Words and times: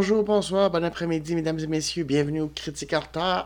Bonjour, 0.00 0.24
bonsoir, 0.24 0.70
bon 0.70 0.82
après-midi, 0.82 1.34
mesdames 1.34 1.58
et 1.58 1.66
messieurs. 1.66 2.04
Bienvenue 2.04 2.40
au 2.40 2.48
Critique 2.48 2.94
en 2.94 3.02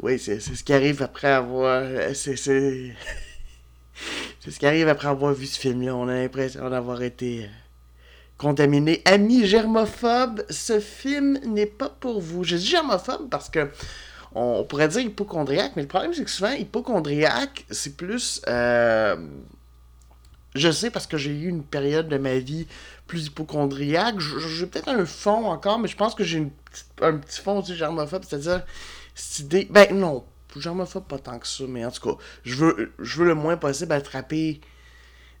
oui, 0.00 0.18
c'est 0.18 0.40
ce 0.40 0.64
qui 0.64 0.72
arrive 0.72 1.02
après 1.02 1.28
avoir. 1.28 1.84
C'est 2.14 2.36
c'est 2.36 2.94
ce 4.50 4.58
qui 4.58 4.64
arrive 4.64 4.88
après 4.88 5.08
avoir 5.08 5.34
vu 5.34 5.44
ce 5.44 5.60
film-là. 5.60 5.94
On 5.94 6.08
a 6.08 6.14
l'impression 6.14 6.70
d'avoir 6.70 7.02
été 7.02 7.44
euh, 7.44 7.48
contaminé. 8.38 9.02
Amis 9.04 9.44
germophobes, 9.44 10.46
ce 10.48 10.80
film 10.80 11.38
n'est 11.44 11.66
pas 11.66 11.90
pour 11.90 12.22
vous. 12.22 12.42
Je 12.42 12.56
dis 12.56 12.68
germophobe 12.68 13.28
parce 13.28 13.50
que 13.50 13.68
on 14.34 14.64
pourrait 14.64 14.88
dire 14.88 15.02
hypochondriaque, 15.02 15.72
mais 15.76 15.82
le 15.82 15.88
problème 15.88 16.14
c'est 16.14 16.24
que 16.24 16.30
souvent 16.30 16.52
hypochondriaque, 16.52 17.66
c'est 17.70 17.98
plus. 17.98 18.40
Euh, 18.48 19.14
je 20.54 20.70
sais 20.70 20.90
parce 20.90 21.06
que 21.06 21.16
j'ai 21.16 21.30
eu 21.30 21.48
une 21.48 21.62
période 21.62 22.08
de 22.08 22.18
ma 22.18 22.38
vie 22.38 22.66
plus 23.06 23.26
hypochondriaque. 23.26 24.20
J'ai 24.20 24.66
peut-être 24.66 24.88
un 24.88 25.06
fond 25.06 25.46
encore, 25.46 25.78
mais 25.78 25.88
je 25.88 25.96
pense 25.96 26.14
que 26.14 26.24
j'ai 26.24 26.46
un 27.00 27.16
petit 27.16 27.40
fond 27.40 27.60
aussi 27.60 27.74
germophobe, 27.74 28.24
c'est-à-dire 28.28 28.62
cette 29.14 29.40
idée. 29.40 29.68
Ben 29.70 29.98
non, 29.98 30.24
germophobe 30.56 31.06
pas 31.06 31.18
tant 31.18 31.38
que 31.38 31.46
ça, 31.46 31.64
mais 31.68 31.84
en 31.84 31.90
tout 31.90 32.10
cas, 32.10 32.22
je 32.44 32.54
veux, 32.54 32.92
je 32.98 33.18
veux 33.18 33.26
le 33.26 33.34
moins 33.34 33.56
possible 33.56 33.92
attraper 33.92 34.60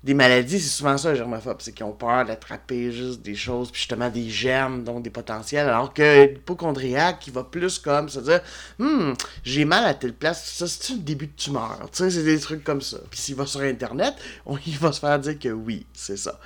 des 0.04 0.14
maladies, 0.14 0.58
c'est 0.58 0.68
souvent 0.68 0.98
ça, 0.98 1.12
les 1.12 1.18
germophobes, 1.18 1.60
c'est 1.60 1.72
qu'ils 1.72 1.86
ont 1.86 1.92
peur 1.92 2.24
d'attraper 2.24 2.90
juste 2.90 3.22
des 3.22 3.36
choses, 3.36 3.70
puis 3.70 3.80
justement 3.80 4.10
des 4.10 4.28
germes, 4.28 4.82
donc 4.82 5.02
des 5.02 5.10
potentiels, 5.10 5.68
alors 5.68 5.94
que 5.94 6.26
l'hypochondriaque, 6.26 7.20
qui 7.20 7.30
va 7.30 7.44
plus 7.44 7.78
comme 7.78 8.08
se 8.08 8.18
dire, 8.18 8.40
hum, 8.80 9.14
j'ai 9.44 9.64
mal 9.64 9.84
à 9.84 9.94
telle 9.94 10.14
place, 10.14 10.44
ça 10.44 10.66
c'est 10.66 10.94
un 10.94 10.96
début 10.96 11.28
de 11.28 11.36
tumeur, 11.36 11.78
tu 11.92 11.98
sais, 11.98 12.10
c'est 12.10 12.24
des 12.24 12.40
trucs 12.40 12.64
comme 12.64 12.80
ça. 12.80 12.98
Puis 13.10 13.20
s'il 13.20 13.36
va 13.36 13.46
sur 13.46 13.60
Internet, 13.60 14.14
on, 14.46 14.58
il 14.66 14.76
va 14.76 14.90
se 14.92 14.98
faire 14.98 15.18
dire 15.20 15.38
que 15.38 15.50
oui, 15.50 15.86
c'est 15.94 16.16
ça. 16.16 16.40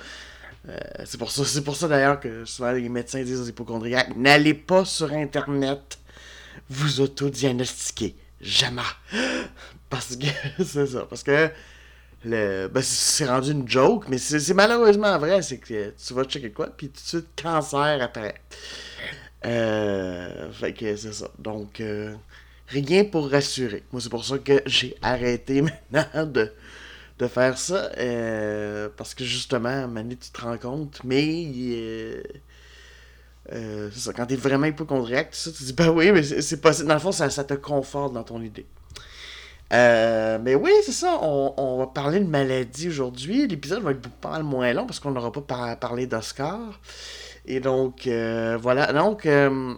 Euh, 0.69 0.77
c'est 1.05 1.17
pour 1.17 1.31
ça, 1.31 1.43
c'est 1.45 1.63
pour 1.63 1.75
ça 1.75 1.87
d'ailleurs 1.87 2.19
que 2.19 2.45
souvent 2.45 2.71
les 2.71 2.89
médecins 2.89 3.23
disent 3.23 3.41
aux 3.41 3.45
hypochondriaques, 3.45 4.15
n'allez 4.15 4.53
pas 4.53 4.85
sur 4.85 5.11
Internet 5.13 5.97
vous 6.69 7.01
autodiagnostiquer. 7.01 8.15
Jamais. 8.39 8.81
Parce 9.89 10.15
que, 10.15 10.27
c'est 10.63 10.85
ça, 10.85 11.07
parce 11.09 11.23
que 11.23 11.49
le, 12.25 12.67
ben, 12.67 12.81
c'est 12.81 13.25
rendu 13.25 13.51
une 13.51 13.67
joke, 13.67 14.05
mais 14.09 14.17
c'est 14.17 14.53
malheureusement 14.53 15.17
vrai. 15.19 15.41
C'est 15.41 15.57
que 15.57 15.91
tu 15.91 16.13
vas 16.13 16.23
checker 16.23 16.51
quoi, 16.51 16.67
puis 16.67 16.89
tout 16.89 17.01
de 17.01 17.07
suite, 17.07 17.27
cancer 17.41 18.01
apparaît. 18.01 18.41
Euh, 19.45 20.51
fait 20.51 20.73
que 20.73 20.95
c'est 20.95 21.13
ça. 21.13 21.29
Donc, 21.39 21.79
euh, 21.79 22.15
rien 22.67 23.05
pour 23.05 23.29
rassurer. 23.29 23.83
Moi, 23.91 24.01
c'est 24.01 24.09
pour 24.09 24.25
ça 24.25 24.37
que 24.39 24.61
j'ai 24.65 24.95
arrêté 25.01 25.61
maintenant 25.91 26.25
de, 26.25 26.51
de 27.19 27.27
faire 27.27 27.57
ça. 27.57 27.91
Euh, 27.97 28.89
parce 28.97 29.13
que 29.13 29.23
justement, 29.23 29.87
Mané, 29.87 30.17
tu 30.17 30.31
te 30.31 30.41
rends 30.41 30.57
compte, 30.57 31.01
mais. 31.03 32.23
c'est 33.49 33.99
ça, 33.99 34.13
quand 34.13 34.25
t'es 34.25 34.35
vraiment 34.35 34.65
hypochondriaque, 34.65 35.31
tu, 35.31 35.51
tu 35.51 35.63
dis, 35.63 35.73
ben 35.73 35.89
oui, 35.89 36.11
mais 36.11 36.23
c'est 36.23 36.59
possible. 36.61 36.87
Dans 36.87 36.95
le 36.95 36.99
fond, 36.99 37.11
ça 37.11 37.29
te 37.29 37.53
conforte 37.53 38.13
dans 38.13 38.23
ton 38.23 38.41
idée. 38.41 38.65
Euh, 39.73 40.39
mais 40.41 40.55
oui, 40.55 40.71
c'est 40.83 40.91
ça. 40.91 41.19
On, 41.21 41.77
va 41.77 41.87
parler 41.87 42.19
de 42.19 42.25
maladie 42.25 42.87
aujourd'hui. 42.87 43.47
L'épisode 43.47 43.83
va 43.83 43.91
être 43.91 44.09
pas 44.09 44.31
mal 44.31 44.43
moins 44.43 44.73
long 44.73 44.85
parce 44.85 44.99
qu'on 44.99 45.11
n'aura 45.11 45.31
pas 45.31 45.75
parlé 45.75 46.07
d'Oscar. 46.07 46.79
Et 47.45 47.59
donc, 47.59 48.07
euh, 48.07 48.57
voilà. 48.61 48.91
Donc, 48.93 49.25
euh, 49.25 49.73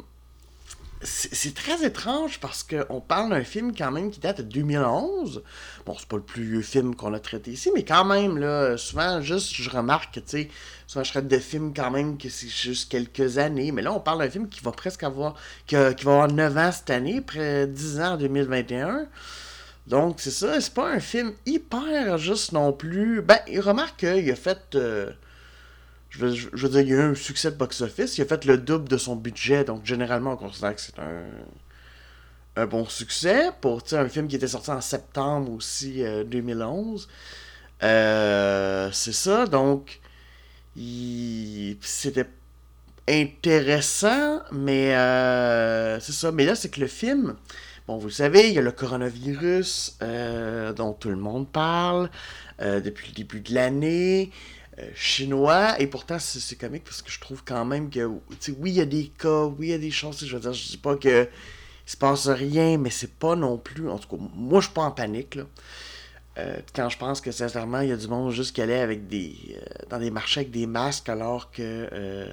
c'est 1.01 1.53
très 1.53 1.85
étrange 1.85 2.39
parce 2.39 2.63
qu'on 2.63 2.99
parle 2.99 3.29
d'un 3.29 3.44
film 3.44 3.73
quand 3.75 3.91
même 3.91 4.11
qui 4.11 4.19
date 4.19 4.39
de 4.41 4.44
2011. 4.44 5.44
Bon, 5.85 5.95
c'est 5.97 6.07
pas 6.07 6.17
le 6.17 6.23
plus 6.23 6.44
vieux 6.44 6.61
film 6.61 6.95
qu'on 6.95 7.13
a 7.13 7.19
traité 7.19 7.51
ici, 7.51 7.72
mais 7.73 7.85
quand 7.85 8.03
même, 8.05 8.38
là, 8.38 8.78
souvent, 8.78 9.22
juste, 9.22 9.53
je 9.53 9.69
remarque 9.69 10.16
que, 10.16 10.19
tu 10.19 10.28
sais, 10.28 10.49
souvent, 10.88 11.03
je 11.03 11.11
traite 11.11 11.28
de 11.28 11.38
films 11.38 11.73
quand 11.73 11.89
même 11.89 12.17
que 12.17 12.28
c'est 12.28 12.49
juste 12.49 12.91
quelques 12.91 13.38
années. 13.38 13.72
Mais 13.72 13.81
là, 13.81 13.94
on 13.94 13.99
parle 13.99 14.19
d'un 14.19 14.29
film 14.29 14.49
qui 14.49 14.61
va 14.61 14.72
presque 14.72 15.03
avoir, 15.03 15.35
qui, 15.67 15.75
va 15.75 15.94
avoir 15.97 16.28
9 16.28 16.57
ans 16.57 16.72
cette 16.72 16.89
année, 16.89 17.22
près 17.22 17.66
10 17.66 18.01
ans 18.01 18.13
en 18.13 18.17
2021. 18.17 19.07
Donc, 19.89 20.17
c'est 20.19 20.31
ça. 20.31 20.61
C'est 20.61 20.73
pas 20.73 20.88
un 20.88 21.00
film 21.00 21.33
hyper 21.47 22.17
juste 22.19 22.51
non 22.51 22.72
plus. 22.72 23.22
Ben, 23.23 23.39
il 23.47 23.59
remarque 23.59 24.00
qu'il 24.00 24.31
a 24.31 24.35
fait. 24.35 24.75
Euh, 24.75 25.11
je, 26.11 26.25
veux, 26.25 26.69
dire, 26.69 26.81
il 26.81 26.94
a 26.94 26.95
eu 26.95 27.01
un 27.01 27.16
succès 27.16 27.51
de 27.51 27.55
box-office. 27.55 28.17
Il 28.17 28.22
a 28.22 28.25
fait 28.25 28.45
le 28.45 28.57
double 28.59 28.88
de 28.88 28.97
son 28.97 29.16
budget. 29.16 29.63
Donc, 29.63 29.85
généralement, 29.85 30.33
on 30.33 30.38
considère 30.38 30.75
que 30.75 30.81
c'est 30.81 30.99
un, 30.99 31.23
un 32.55 32.66
bon 32.67 32.85
succès. 32.85 33.49
Pour 33.61 33.81
un 33.91 34.09
film 34.09 34.28
qui 34.28 34.35
était 34.35 34.47
sorti 34.47 34.69
en 34.69 34.81
septembre 34.81 35.51
aussi 35.53 36.03
2011. 36.28 37.07
Euh, 37.81 37.88
euh, 37.88 38.91
c'est 38.91 39.13
ça. 39.13 39.47
Donc, 39.47 39.99
c'était 41.81 42.29
intéressant. 43.07 44.41
Mais 44.51 44.91
c'est 45.99 46.11
ça. 46.13 46.31
Mais 46.31 46.45
là, 46.45 46.53
c'est 46.53 46.69
que 46.69 46.79
le 46.79 46.88
film 46.88 47.35
Bon, 47.89 47.97
vous 47.97 48.09
le 48.09 48.13
savez, 48.13 48.50
il 48.50 48.53
y 48.53 48.59
a 48.59 48.61
le 48.61 48.72
coronavirus 48.72 49.97
euh, 50.03 50.73
dont 50.73 50.94
tout 50.94 51.09
le 51.09 51.16
monde 51.16 51.50
parle 51.50 52.11
euh, 52.61 52.81
depuis 52.81 53.07
le 53.07 53.16
début 53.16 53.39
de 53.39 53.51
l'année, 53.51 54.29
euh, 54.77 54.88
chinois, 54.94 55.73
et 55.81 55.88
pourtant 55.88 56.19
c'est 56.19 56.55
comique 56.55 56.83
parce 56.83 57.01
que 57.01 57.09
je 57.09 57.19
trouve 57.19 57.44
quand 57.44 57.66
même 57.66 57.89
que, 57.89 58.05
oui, 58.05 58.69
il 58.69 58.73
y 58.73 58.81
a 58.81 58.85
des 58.85 59.07
cas, 59.07 59.45
oui, 59.45 59.69
il 59.69 59.69
y 59.72 59.73
a 59.73 59.79
des 59.79 59.89
choses, 59.89 60.23
je 60.23 60.31
veux 60.31 60.39
dire, 60.39 60.53
je 60.53 60.67
dis 60.67 60.78
pas 60.78 60.97
que 60.97 61.23
il 61.23 61.91
se 61.91 61.97
passe 61.97 62.28
rien, 62.28 62.78
mais 62.78 62.91
c'est 62.91 63.16
pas 63.16 63.35
non 63.35 63.57
plus, 63.57 63.89
en 63.89 63.97
tout 63.97 64.07
cas, 64.07 64.23
moi 64.35 64.59
je 64.59 64.67
suis 64.67 64.75
pas 64.75 64.83
en 64.83 64.91
panique, 64.91 65.33
là. 65.33 65.45
quand 66.75 66.89
je 66.89 66.97
pense 66.99 67.22
que 67.22 67.31
sincèrement, 67.31 67.79
il 67.79 67.89
y 67.89 67.91
a 67.91 67.97
du 67.97 68.07
monde 68.07 68.29
juste 68.29 68.53
qui 68.53 68.61
allait 68.61 68.81
avec 68.81 69.07
des, 69.07 69.35
dans 69.89 69.97
des 69.97 70.11
marchés 70.11 70.41
avec 70.41 70.51
des 70.51 70.67
masques 70.67 71.09
alors 71.09 71.49
que 71.49 72.29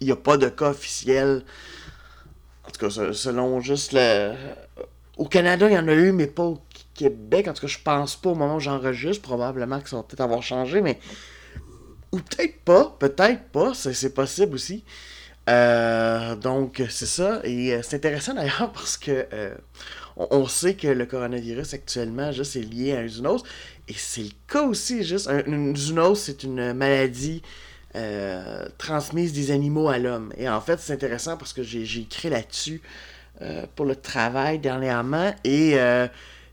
il 0.00 0.06
n'y 0.06 0.12
a 0.12 0.16
pas 0.16 0.36
de 0.36 0.48
cas 0.48 0.68
officiel 0.68 1.38
en 1.38 1.81
tout 2.72 2.80
cas, 2.80 3.12
selon 3.12 3.60
juste 3.60 3.92
le. 3.92 4.34
Au 5.16 5.26
Canada, 5.26 5.68
il 5.68 5.74
y 5.74 5.78
en 5.78 5.88
a 5.88 5.92
eu, 5.92 6.12
mais 6.12 6.26
pas 6.26 6.44
au 6.44 6.60
Québec. 6.94 7.48
En 7.48 7.52
tout 7.52 7.62
cas, 7.62 7.66
je 7.66 7.78
pense 7.82 8.16
pas 8.16 8.30
au 8.30 8.34
moment 8.34 8.56
où 8.56 8.60
j'enregistre. 8.60 9.22
Probablement 9.22 9.80
que 9.80 9.88
ça 9.88 9.96
va 9.96 10.02
peut-être 10.02 10.20
avoir 10.20 10.42
changé, 10.42 10.80
mais. 10.80 10.98
Ou 12.12 12.18
peut-être 12.18 12.60
pas. 12.60 12.96
Peut-être 12.98 13.44
pas. 13.50 13.72
C'est 13.74 14.14
possible 14.14 14.54
aussi. 14.54 14.84
Euh, 15.48 16.36
donc, 16.36 16.82
c'est 16.88 17.06
ça. 17.06 17.40
Et 17.44 17.74
euh, 17.74 17.80
c'est 17.82 17.96
intéressant 17.96 18.34
d'ailleurs 18.34 18.72
parce 18.74 18.96
que 18.96 19.26
euh, 19.32 19.54
on, 20.16 20.46
sait 20.46 20.74
que 20.74 20.88
le 20.88 21.06
coronavirus 21.06 21.74
actuellement, 21.74 22.32
juste, 22.32 22.56
est 22.56 22.60
lié 22.60 22.92
à 22.92 23.02
une 23.02 23.08
zoonose. 23.08 23.42
Et 23.88 23.94
c'est 23.96 24.22
le 24.22 24.30
cas 24.48 24.62
aussi, 24.62 25.04
juste. 25.04 25.28
une 25.46 25.76
zoonose, 25.76 26.20
c'est 26.20 26.44
une 26.44 26.72
maladie 26.72 27.42
euh, 27.94 28.66
transmise 28.78 29.34
des 29.34 29.50
animaux 29.50 29.88
à 29.90 29.98
l'homme. 29.98 30.32
Et 30.38 30.48
en 30.48 30.62
fait, 30.62 30.80
c'est 30.80 30.94
intéressant 30.94 31.36
parce 31.36 31.52
que 31.52 31.62
j'ai 31.62 32.00
écrit 32.00 32.30
là-dessus 32.30 32.80
euh, 33.42 33.66
pour 33.76 33.84
le 33.84 33.94
travail 33.96 34.58
dernièrement. 34.58 35.34
Et 35.44 35.72
euh, 35.74 36.06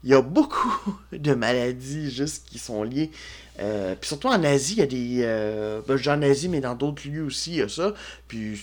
il 0.04 0.10
y 0.10 0.14
a 0.14 0.22
beaucoup 0.22 1.00
de 1.13 1.34
maladies 1.34 2.12
juste 2.12 2.48
qui 2.50 2.60
sont 2.60 2.84
liées. 2.84 3.12
puis 3.58 4.08
surtout 4.08 4.28
en 4.28 4.44
Asie, 4.44 4.74
il 4.74 4.80
y 4.80 4.81
a 4.81 4.86
des. 4.86 5.81
Ben, 5.88 6.13
en 6.13 6.22
Asie, 6.22 6.50
mais 6.50 6.60
dans 6.60 6.75
d'autres 6.75 7.08
lieux 7.08 7.24
aussi, 7.24 7.52
il 7.52 7.58
y 7.58 7.62
a 7.62 7.69
ça. 7.69 7.94
Puis, 8.28 8.62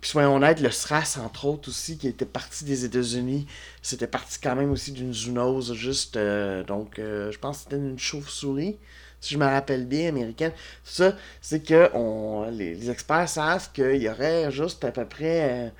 puis 0.00 0.10
soyons 0.10 0.34
honnêtes, 0.34 0.60
le 0.60 0.72
SRAS, 0.72 1.20
entre 1.24 1.44
autres, 1.44 1.68
aussi, 1.68 1.96
qui 1.96 2.08
était 2.08 2.26
parti 2.26 2.64
des 2.64 2.84
États-Unis, 2.84 3.46
c'était 3.82 4.08
parti 4.08 4.38
quand 4.42 4.56
même 4.56 4.72
aussi 4.72 4.90
d'une 4.90 5.14
zoonose, 5.14 5.74
juste. 5.74 6.18
donc, 6.66 6.94
je 6.96 7.38
pense 7.38 7.58
que 7.58 7.62
c'était 7.64 7.76
une 7.76 8.00
chauve-souris 8.00 8.78
si 9.24 9.34
je 9.34 9.38
me 9.38 9.46
rappelle 9.46 9.86
bien, 9.86 10.08
américaine. 10.08 10.52
Ça, 10.84 11.14
c'est 11.40 11.64
que 11.64 11.90
on, 11.94 12.48
les, 12.50 12.90
experts 12.90 13.28
savent 13.28 13.70
qu'il 13.72 13.96
y 14.02 14.08
aurait 14.08 14.50
juste 14.50 14.84
à 14.84 14.92
peu 14.92 15.06
près. 15.06 15.50
Euh, 15.50 15.70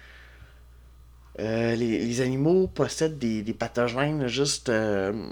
euh, 1.41 1.75
les, 1.77 2.21
animaux 2.21 2.69
possèdent 2.69 3.19
des, 3.19 3.43
pathogènes 3.53 4.27
juste. 4.29 4.71
Euh, 4.71 5.31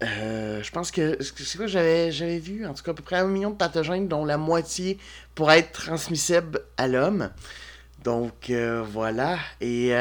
je 0.00 0.70
pense 0.70 0.90
que. 0.90 1.16
C'est 1.22 1.56
quoi 1.56 1.66
j'avais, 1.66 2.12
j'avais 2.12 2.38
vu 2.38 2.66
En 2.66 2.74
tout 2.74 2.82
cas, 2.82 2.90
à 2.90 2.94
peu 2.94 3.02
près 3.02 3.16
un 3.16 3.26
million 3.26 3.50
de 3.50 3.56
pathogènes, 3.56 4.06
dont 4.08 4.24
la 4.24 4.36
moitié 4.36 4.98
pourrait 5.34 5.60
être 5.60 5.72
transmissible 5.72 6.60
à 6.76 6.86
l'homme. 6.86 7.30
Donc, 8.02 8.52
voilà. 8.92 9.38
Et. 9.62 9.94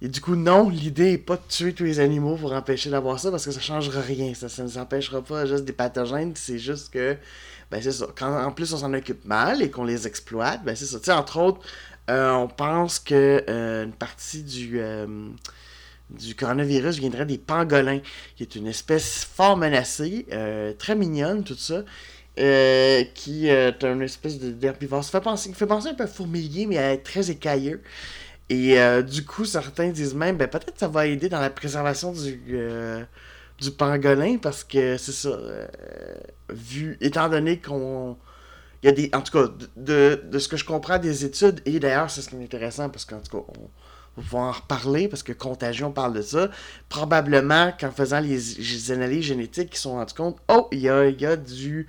Et 0.00 0.08
du 0.08 0.20
coup, 0.20 0.36
non, 0.36 0.68
l'idée 0.68 1.12
n'est 1.12 1.18
pas 1.18 1.36
de 1.36 1.42
tuer 1.48 1.72
tous 1.72 1.84
les 1.84 1.98
animaux 1.98 2.36
pour 2.36 2.52
empêcher 2.52 2.88
d'avoir 2.88 3.18
ça, 3.18 3.30
parce 3.30 3.44
que 3.44 3.50
ça 3.50 3.60
changera 3.60 4.00
rien. 4.00 4.32
Ça 4.34 4.46
ne 4.62 4.68
nous 4.68 4.78
empêchera 4.78 5.22
pas 5.22 5.44
juste 5.44 5.64
des 5.64 5.72
pathogènes, 5.72 6.32
c'est 6.36 6.58
juste 6.58 6.92
que, 6.92 7.16
ben 7.70 7.82
c'est 7.82 7.92
ça. 7.92 8.06
Quand 8.16 8.44
en 8.44 8.52
plus 8.52 8.72
on 8.72 8.78
s'en 8.78 8.94
occupe 8.94 9.24
mal 9.24 9.60
et 9.60 9.70
qu'on 9.70 9.84
les 9.84 10.06
exploite, 10.06 10.64
ben 10.64 10.76
c'est 10.76 10.86
ça. 10.86 10.98
Tu 10.98 11.06
sais, 11.06 11.12
entre 11.12 11.38
autres, 11.40 11.60
euh, 12.10 12.30
on 12.32 12.48
pense 12.48 12.98
que 13.00 13.44
euh, 13.48 13.84
une 13.84 13.92
partie 13.92 14.42
du, 14.42 14.80
euh, 14.80 15.06
du 16.10 16.34
coronavirus 16.34 16.98
viendrait 16.98 17.26
des 17.26 17.38
pangolins, 17.38 18.00
qui 18.36 18.44
est 18.44 18.54
une 18.54 18.66
espèce 18.68 19.24
fort 19.24 19.56
menacée, 19.56 20.26
très 20.78 20.94
mignonne, 20.94 21.44
tout 21.44 21.54
ça. 21.56 21.82
qui 22.36 23.48
est 23.48 23.84
une 23.84 24.02
espèce 24.02 24.38
d'herbivore. 24.38 25.04
Ça 25.04 25.10
fait 25.10 25.24
penser, 25.24 25.52
fait 25.52 25.66
penser 25.66 25.88
un 25.88 25.94
peu 25.94 26.04
à 26.04 26.06
fourmilier, 26.06 26.66
mais 26.66 26.76
elle 26.76 26.94
est 26.94 27.02
très 27.02 27.30
écailleux. 27.30 27.82
Et 28.50 28.80
euh, 28.80 29.02
du 29.02 29.24
coup, 29.26 29.44
certains 29.44 29.88
disent 29.90 30.14
même, 30.14 30.36
ben 30.38 30.48
peut-être 30.48 30.72
que 30.74 30.78
ça 30.78 30.88
va 30.88 31.06
aider 31.06 31.28
dans 31.28 31.40
la 31.40 31.50
préservation 31.50 32.12
du, 32.12 32.40
euh, 32.52 33.04
du 33.60 33.70
pangolin 33.72 34.38
parce 34.38 34.64
que 34.64 34.96
c'est 34.96 35.12
ça. 35.12 35.28
euh, 35.30 35.66
vu, 36.50 36.96
étant 37.00 37.28
donné 37.28 37.60
qu'on. 37.60 38.16
Il 38.82 38.86
y 38.86 38.88
a 38.90 38.92
des. 38.92 39.10
En 39.14 39.22
tout 39.22 39.32
cas, 39.32 39.52
de, 39.76 40.22
de 40.30 40.38
ce 40.38 40.48
que 40.48 40.56
je 40.56 40.64
comprends 40.64 40.98
des 40.98 41.24
études, 41.24 41.60
et 41.66 41.80
d'ailleurs, 41.80 42.10
c'est 42.10 42.22
ce 42.22 42.30
qui 42.30 42.36
est 42.36 42.44
intéressant 42.44 42.90
parce 42.90 43.04
qu'en 43.04 43.20
tout 43.20 43.38
cas, 43.38 43.44
on, 43.58 43.70
on 44.18 44.22
va 44.22 44.38
en 44.40 44.52
reparler 44.52 45.08
parce 45.08 45.22
que 45.22 45.32
Contagion 45.32 45.92
parle 45.92 46.14
de 46.14 46.22
ça. 46.22 46.50
Probablement 46.88 47.72
qu'en 47.80 47.90
faisant 47.92 48.20
les, 48.20 48.38
les 48.58 48.92
analyses 48.92 49.24
génétiques, 49.26 49.70
ils 49.74 49.76
se 49.76 49.82
sont 49.84 49.94
rendus 49.94 50.14
compte, 50.14 50.38
oh, 50.48 50.68
il 50.72 50.80
y 50.80 50.88
a, 50.90 51.08
y 51.08 51.26
a 51.26 51.36
du. 51.36 51.88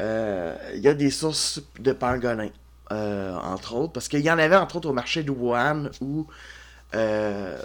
euh, 0.00 0.56
il 0.74 0.80
y 0.80 0.88
a 0.88 0.94
des 0.94 1.10
sources 1.10 1.60
de 1.78 1.92
pangolins, 1.92 2.50
euh, 2.50 2.50
entre 2.90 3.74
autres, 3.74 3.92
parce 3.92 4.08
qu'il 4.08 4.20
y 4.20 4.30
en 4.30 4.38
avait 4.38 4.56
entre 4.56 4.76
autres 4.76 4.88
au 4.90 4.92
marché 4.92 5.22
de 5.22 5.30
Wuhan 5.30 5.90
où, 6.00 6.26
euh, 6.94 7.58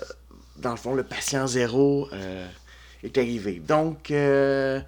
dans 0.58 0.72
le 0.72 0.78
fond, 0.78 0.94
le 0.96 1.04
patient 1.04 1.48
zéro 1.48 2.10
euh, 2.14 2.48
est 3.04 3.18
arrivé. 3.18 3.62
Donc, 3.66 4.12
euh, 4.12 4.80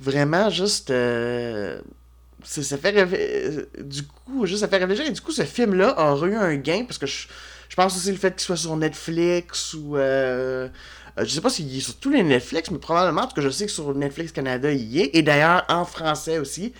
vraiment, 0.00 0.50
juste. 0.50 0.90
euh, 0.90 1.80
ça 2.44 2.76
fait 2.76 2.94
euh, 2.96 3.64
du 3.82 4.02
coup 4.02 4.44
juste 4.46 4.60
ça 4.60 4.68
fait 4.68 4.76
réfléchir 4.78 5.06
et 5.06 5.10
du 5.10 5.20
coup 5.20 5.32
ce 5.32 5.42
film 5.44 5.74
là 5.74 5.94
aurait 6.12 6.28
eu 6.30 6.34
un 6.36 6.54
gain 6.56 6.84
parce 6.84 6.98
que 6.98 7.06
je, 7.06 7.26
pense 7.74 7.96
aussi 7.96 8.10
le 8.12 8.18
fait 8.18 8.32
qu'il 8.32 8.42
soit 8.42 8.56
sur 8.56 8.76
Netflix 8.76 9.74
ou 9.74 9.96
euh, 9.96 10.68
euh, 11.18 11.24
je 11.24 11.30
sais 11.30 11.40
pas 11.40 11.48
s'il 11.50 11.74
est 11.74 11.80
sur 11.80 11.96
tous 11.96 12.10
les 12.10 12.22
Netflix 12.22 12.70
mais 12.70 12.78
probablement 12.78 13.22
parce 13.22 13.32
que 13.34 13.40
je 13.40 13.48
sais 13.48 13.66
que 13.66 13.72
sur 13.72 13.94
Netflix 13.94 14.30
Canada 14.32 14.70
il 14.70 14.82
y 14.84 15.00
est 15.00 15.10
et 15.14 15.22
d'ailleurs 15.22 15.64
en 15.68 15.84
français 15.84 16.38
aussi 16.38 16.72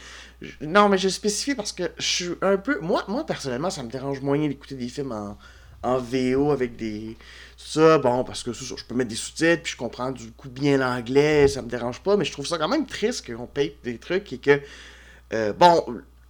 non 0.61 0.89
mais 0.89 0.99
je 0.99 1.09
spécifie 1.09 1.55
parce 1.55 1.73
que 1.73 1.85
je 1.99 2.05
suis 2.05 2.31
un 2.43 2.57
peu 2.57 2.79
moi 2.81 3.05
moi 3.09 3.25
personnellement 3.27 3.71
ça 3.71 3.83
me 3.83 3.91
dérange 3.91 4.21
moyen 4.21 4.49
d'écouter 4.49 4.75
des 4.75 4.89
films 4.89 5.13
en, 5.13 5.39
en 5.83 5.99
VO 5.99 6.51
avec 6.51 6.77
des 6.77 7.17
ça. 7.57 7.99
Bon 7.99 8.25
parce 8.25 8.43
que 8.43 8.53
je 8.53 8.85
peux 8.87 8.95
mettre 8.95 9.11
des 9.11 9.17
sous-titres 9.17 9.63
puis 9.63 9.73
je 9.73 9.77
comprends 9.77 10.11
du 10.11 10.31
coup 10.33 10.49
bien 10.49 10.77
l'anglais 10.79 11.49
ça 11.49 11.63
me 11.63 11.69
dérange 11.69 12.01
pas 12.01 12.17
mais 12.17 12.25
je 12.25 12.33
trouve 12.33 12.47
ça 12.47 12.59
quand 12.59 12.69
même 12.69 12.87
triste 12.87 13.27
qu'on 13.27 13.47
paye 13.47 13.75
des 13.85 13.99
trucs 13.99 14.33
et 14.33 14.39
que 14.39 14.61
euh, 15.33 15.53
bon, 15.53 15.85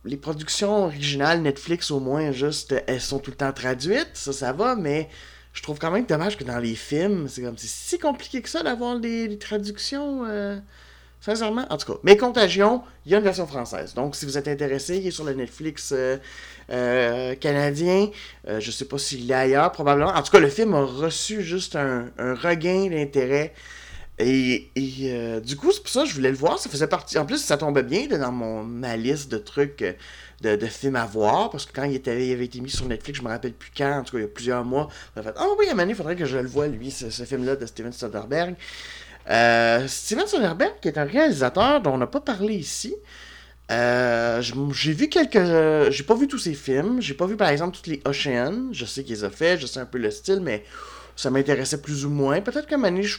les 0.05 0.17
productions 0.17 0.85
originales 0.85 1.43
Netflix, 1.43 1.91
au 1.91 2.01
moins, 2.01 2.33
juste, 2.33 2.75
elles 2.87 3.01
sont 3.01 3.19
tout 3.19 3.31
le 3.31 3.37
temps 3.37 3.53
traduites, 3.53 4.11
ça, 4.15 4.33
ça 4.33 4.53
va, 4.53 4.77
mais 4.77 5.09
je 5.53 5.63
trouve 5.63 5.79
quand 5.79 5.91
même 5.91 6.07
dommage 6.07 6.37
que 6.37 6.45
dans 6.45 6.59
les 6.59 6.75
films, 6.75 7.29
c'est 7.29 7.43
comme, 7.43 7.57
c'est 7.59 7.69
si 7.69 7.99
compliqué 7.99 8.43
que 8.43 8.49
ça 8.49 8.63
d'avoir 8.63 8.97
les 8.97 9.39
traductions, 9.39 10.25
euh, 10.27 10.59
sincèrement. 11.25 11.67
En 11.71 11.77
tout 11.79 11.93
cas, 11.93 11.99
mais 12.03 12.17
Contagion, 12.17 12.83
il 13.07 13.13
y 13.13 13.15
a 13.15 13.19
une 13.19 13.25
version 13.25 13.47
française. 13.47 13.95
Donc, 13.95 14.15
si 14.15 14.27
vous 14.27 14.37
êtes 14.37 14.49
intéressé, 14.49 14.99
il 14.99 15.07
est 15.07 15.11
sur 15.11 15.25
le 15.25 15.33
Netflix 15.33 15.93
euh, 15.93 16.19
euh, 16.71 17.35
canadien. 17.37 18.11
Euh, 18.47 18.61
je 18.61 18.71
sais 18.71 18.85
pas 18.85 18.99
s'il 18.99 19.31
est 19.31 19.35
ailleurs, 19.35 19.73
probablement. 19.73 20.11
En 20.11 20.23
tout 20.23 20.31
cas, 20.31 20.41
le 20.41 20.51
film 20.51 20.75
a 20.75 20.83
reçu 20.83 21.43
juste 21.43 21.77
un, 21.77 22.11
regain 22.19 22.89
d'intérêt. 22.91 23.55
Et, 24.19 24.71
du 25.45 25.57
coup, 25.57 25.73
c'est 25.73 25.83
pour 25.83 25.91
ça 25.91 26.03
que 26.03 26.09
je 26.09 26.15
voulais 26.15 26.31
le 26.31 26.37
voir. 26.37 26.59
Ça 26.59 26.69
faisait 26.69 26.87
partie. 26.87 27.19
En 27.19 27.25
plus, 27.25 27.39
ça 27.39 27.57
tombait 27.57 27.83
bien 27.83 28.07
dans 28.07 28.31
mon, 28.31 28.63
ma 28.63 28.97
liste 28.97 29.33
de 29.33 29.39
trucs, 29.39 29.83
de, 30.43 30.57
de 30.57 30.67
films 30.67 30.97
à 30.97 31.07
voir. 31.07 31.51
Parce 31.51 31.65
que 31.65 31.73
quand 31.73 31.85
il, 31.85 31.97
avait 32.07 32.45
été 32.45 32.61
mis 32.61 32.71
sur 32.71 32.87
Netflix, 32.87 33.19
je 33.19 33.25
me 33.25 33.31
rappelle 33.31 33.55
plus 33.55 33.73
quand, 33.77 34.01
en 34.01 34.05
tout 34.05 34.13
cas, 34.13 34.19
il 34.19 34.23
y 34.23 34.25
a 34.25 34.29
plusieurs 34.29 34.65
mois, 34.65 34.89
on 35.17 35.23
fait 35.23 35.33
Ah 35.37 35.47
oui, 35.59 35.69
à 35.69 35.73
un 35.73 35.75
moment 35.75 35.89
il 35.89 35.97
faudrait 35.97 36.17
que 36.17 36.27
je 36.27 36.37
le 36.37 36.49
voie, 36.49 36.69
lui, 36.69 36.91
ce, 36.91 37.09
ce 37.09 37.25
film-là 37.25 37.57
de 37.57 37.65
Steven 37.65 37.93
Soderbergh. 37.93 38.55
Euh, 39.31 39.87
Steven 39.89 40.27
Soderbergh, 40.27 40.75
qui 40.83 40.89
est 40.89 40.99
un 40.99 41.05
réalisateur 41.05 41.81
dont 41.81 41.93
on 41.95 41.99
n'a 41.99 42.07
pas 42.07 42.21
parlé 42.21 42.55
ici. 42.55 42.95
Euh, 43.71 44.43
j'ai 44.43 44.93
vu 44.93 45.09
quelques. 45.09 45.37
euh, 45.37 45.91
j'ai 45.91 46.05
pas 46.05 46.15
vu 46.15 46.29
tous 46.29 46.39
ses 46.39 46.55
films. 46.55 47.01
J'ai 47.01 47.15
pas 47.15 47.27
vu 47.27 47.37
par 47.37 47.49
exemple 47.49 47.77
toutes 47.77 47.87
les 47.89 48.03
Ocean. 48.07 48.69
Je 48.73 48.85
sais 48.85 49.05
qu'il 49.05 49.17
les 49.17 49.25
a 49.25 49.31
fait, 49.31 49.59
je 49.59 49.67
sais 49.67 49.81
un 49.81 49.87
peu 49.87 49.99
le 49.99 50.11
style, 50.11 50.41
mais 50.43 50.65
ça 51.17 51.31
m'intéressait 51.31 51.81
plus 51.81 52.05
ou 52.05 52.11
moins. 52.11 52.41
Peut-être 52.43 52.67
qu'à 52.67 52.77
donné, 52.79 53.03
je 53.03 53.19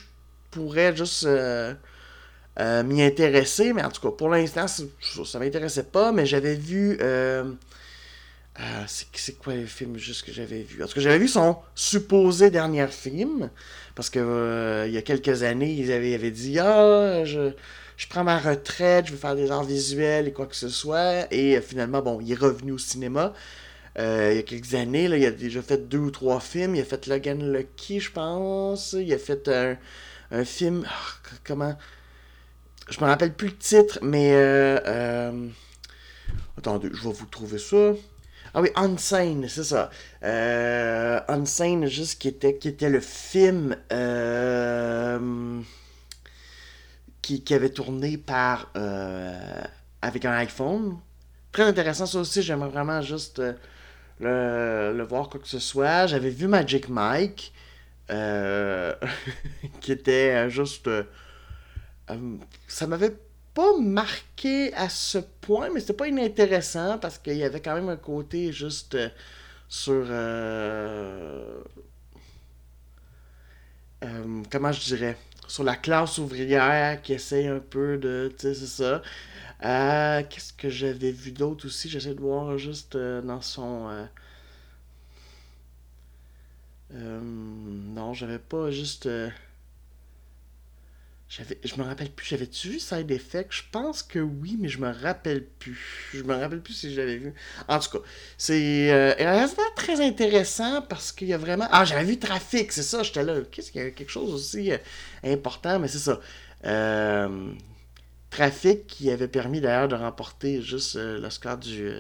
pourrais 0.52 0.96
juste 0.96 1.26
euh, 1.26 1.74
euh, 2.60 2.84
m'y 2.84 3.04
intéresser, 3.04 3.74
mais 3.74 3.84
en 3.84 3.90
tout 3.92 4.02
cas, 4.02 4.16
pour 4.16 4.30
l'instant, 4.30 4.68
c'est- 4.68 4.88
ça 5.26 5.40
m'intéressait 5.40 5.84
pas. 5.84 6.12
Mais 6.12 6.26
j'avais 6.26 6.56
vu. 6.56 7.00
Euh, 8.58 8.86
c'est 8.88 9.38
quoi 9.38 9.54
le 9.54 9.66
film 9.66 9.98
juste 9.98 10.26
que 10.26 10.32
j'avais 10.32 10.62
vu 10.62 10.82
En 10.82 10.88
tout 10.88 11.02
j'avais 11.02 11.18
vu 11.18 11.28
son 11.28 11.58
supposé 11.76 12.50
dernier 12.50 12.88
film. 12.88 13.50
Parce 13.96 14.10
que 14.10 14.20
euh, 14.20 14.88
il 14.88 14.94
y 14.94 14.98
a 14.98 15.02
quelques 15.02 15.44
années, 15.44 15.74
ils 15.74 15.92
avaient, 15.92 16.32
dit 16.32 16.58
Ah, 16.60 17.26
je, 17.26 17.52
prends 18.10 18.24
ma 18.24 18.40
retraite, 18.40 19.08
je 19.08 19.12
veux 19.12 19.18
faire 19.18 19.36
des 19.36 19.52
arts 19.52 19.66
visuels 19.66 20.28
et 20.30 20.32
quoi 20.32 20.46
que 20.46 20.56
ce 20.56 20.70
soit. 20.70 21.32
Et 21.34 21.58
euh, 21.58 21.62
finalement, 21.62 22.02
bon, 22.02 22.22
il 22.22 22.32
est 22.32 22.36
revenu 22.36 22.72
au 22.72 22.78
cinéma. 22.78 23.34
Il 23.98 24.36
y 24.36 24.40
a 24.40 24.44
quelques 24.44 24.74
années, 24.74 25.08
là, 25.08 25.18
il 25.18 25.26
a 25.26 25.32
déjà 25.32 25.62
fait 25.62 25.88
deux 25.88 26.00
ou 26.00 26.12
trois 26.12 26.40
films. 26.42 26.76
Il 26.76 26.82
a 26.82 26.86
fait 26.86 27.08
Logan 27.08 27.54
Lucky, 27.54 28.00
je 28.02 28.12
pense. 28.12 28.94
Il 28.94 29.12
a 29.14 29.18
fait 29.18 29.50
un, 29.50 30.46
film. 30.46 30.86
ah, 30.88 31.30
comment? 31.46 31.78
Je 32.90 33.00
me 33.00 33.06
rappelle 33.06 33.34
plus 33.34 33.50
le 33.50 33.58
titre, 33.58 34.00
mais. 34.02 34.34
Attendez, 36.58 36.90
je 36.94 37.08
vais 37.08 37.14
vous 37.14 37.26
trouver 37.26 37.58
ça. 37.58 37.94
Ah 38.58 38.62
oui, 38.62 38.70
Unsane, 38.78 39.50
c'est 39.50 39.66
ça. 39.66 39.90
Euh, 40.24 41.20
juste 41.88 42.22
qui 42.22 42.30
était, 42.30 42.58
qui 42.58 42.70
était 42.70 42.90
le 42.90 43.02
film 43.02 43.76
euh, 43.92 45.60
qui, 47.22 47.44
qui 47.44 47.54
avait 47.54 47.70
tourné 47.70 48.18
par 48.18 48.72
euh, 48.78 49.62
avec 50.02 50.24
un 50.24 50.32
iPhone. 50.32 50.98
Très 51.52 51.64
intéressant, 51.64 52.06
ça 52.06 52.18
aussi, 52.18 52.42
j'aimerais 52.42 52.70
vraiment 52.70 53.02
juste 53.02 53.40
euh, 53.40 53.54
le, 54.22 54.98
le 54.98 55.04
voir 55.04 55.28
quoi 55.28 55.42
que 55.42 55.50
ce 55.50 55.60
soit. 55.60 56.08
J'avais 56.08 56.30
vu 56.30 56.48
Magic 56.48 56.88
Mike, 56.88 57.52
qui 59.82 59.92
était 59.92 60.50
juste... 60.50 60.90
ça 62.70 62.88
m'avait 62.88 63.18
pas 63.56 63.78
marqué 63.80 64.74
à 64.76 64.90
ce 64.90 65.20
point, 65.20 65.70
mais 65.74 65.82
c'était 65.82 65.94
pas 65.94 66.10
inintéressant 66.10 67.00
parce 67.00 67.20
qu'il 67.20 67.38
y 67.38 67.46
avait 67.46 67.62
quand 67.62 67.76
même 67.76 67.90
un 67.90 67.98
côté 67.98 68.54
juste 68.54 68.96
euh, 68.96 69.10
sur. 69.70 70.06
euh, 70.10 71.60
euh, 74.04 74.44
comment 74.52 74.72
je 74.72 74.82
dirais 74.96 75.18
Sur 75.48 75.64
la 75.64 75.76
classe 75.76 76.18
ouvrière 76.18 77.02
qui 77.02 77.14
essaye 77.14 77.48
un 77.48 77.60
peu 77.60 77.98
de. 77.98 78.32
Tu 78.38 78.54
sais, 78.54 78.54
c'est 78.56 78.68
ça. 78.68 79.02
Qu'est-ce 80.30 80.54
que 80.54 80.70
j'avais 80.70 81.12
vu 81.12 81.32
d'autre 81.32 81.68
aussi? 81.68 81.90
J'essaie 81.90 82.14
de 82.16 82.20
voir 82.22 82.58
juste 82.58 82.98
dans 82.98 83.42
son. 83.42 84.08
non, 86.92 88.14
j'avais 88.14 88.40
pas 88.40 88.72
juste. 88.72 89.08
J'avais, 91.28 91.58
je 91.64 91.76
me 91.78 91.84
rappelle 91.84 92.12
plus, 92.12 92.28
j'avais-tu 92.28 92.70
vu 92.70 92.80
Side 92.80 93.10
Effect? 93.10 93.52
Je 93.52 93.64
pense 93.72 94.04
que 94.04 94.20
oui, 94.20 94.58
mais 94.60 94.70
je 94.70 94.80
me 94.80 94.92
rappelle 94.92 95.44
plus. 95.44 96.12
Je 96.14 96.22
me 96.22 96.36
rappelle 96.36 96.62
plus 96.62 96.74
si 96.74 96.94
je 96.94 97.02
l'avais 97.02 97.18
vu. 97.18 97.34
En 97.68 97.80
tout 97.80 97.98
cas, 97.98 98.06
c'est 98.38 98.92
euh, 98.94 99.48
très 99.76 100.06
intéressant 100.06 100.84
parce 100.84 101.12
qu'il 101.12 101.28
y 101.28 101.34
a 101.34 101.38
vraiment... 101.40 101.68
Ah, 101.72 101.84
j'avais 101.84 102.04
vu 102.04 102.20
Trafic, 102.20 102.72
c'est 102.72 102.84
ça, 102.84 103.02
j'étais 103.02 103.24
là. 103.24 103.38
Qu'est-ce 103.52 103.72
qu'il 103.72 103.82
y 103.82 103.86
a 103.86 103.90
quelque 103.90 104.12
chose 104.12 104.34
aussi 104.34 104.72
euh, 104.72 104.78
important, 105.24 105.80
mais 105.80 105.88
c'est 105.88 105.98
ça. 105.98 106.20
Euh, 106.64 107.52
Trafic 108.30 108.86
qui 108.86 109.10
avait 109.10 109.28
permis 109.28 109.62
d'ailleurs 109.62 109.88
de 109.88 109.96
remporter 109.96 110.62
juste 110.62 110.96
euh, 110.96 111.20
l'Oscar 111.20 111.58
du 111.58 111.92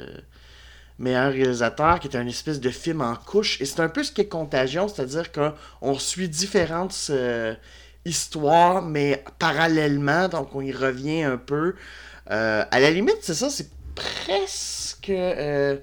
meilleur 1.00 1.32
réalisateur, 1.34 2.00
qui 2.00 2.08
est 2.08 2.15
un 2.15 2.27
espèce 2.27 2.60
de 2.60 2.70
film 2.70 3.01
en 3.01 3.15
couche. 3.15 3.60
Et 3.60 3.65
c'est 3.65 3.79
un 3.79 3.89
peu 3.89 4.03
ce 4.03 4.12
qu'est 4.12 4.27
Contagion, 4.27 4.88
c'est-à-dire 4.88 5.32
qu'on 5.32 5.98
suit 5.98 6.29
différentes... 6.29 7.12
histoire, 8.06 8.82
mais 8.84 9.24
parallèlement, 9.40 10.28
donc 10.30 10.56
on 10.56 10.62
y 10.62 10.72
revient 10.72 11.24
un 11.24 11.38
peu. 11.38 11.76
Euh, 12.32 12.64
à 12.72 12.80
la 12.80 12.92
limite, 12.92 13.18
c'est 13.22 13.34
ça, 13.36 13.50
c'est 13.50 13.70
presque 13.96 15.10
euh, 15.10 15.78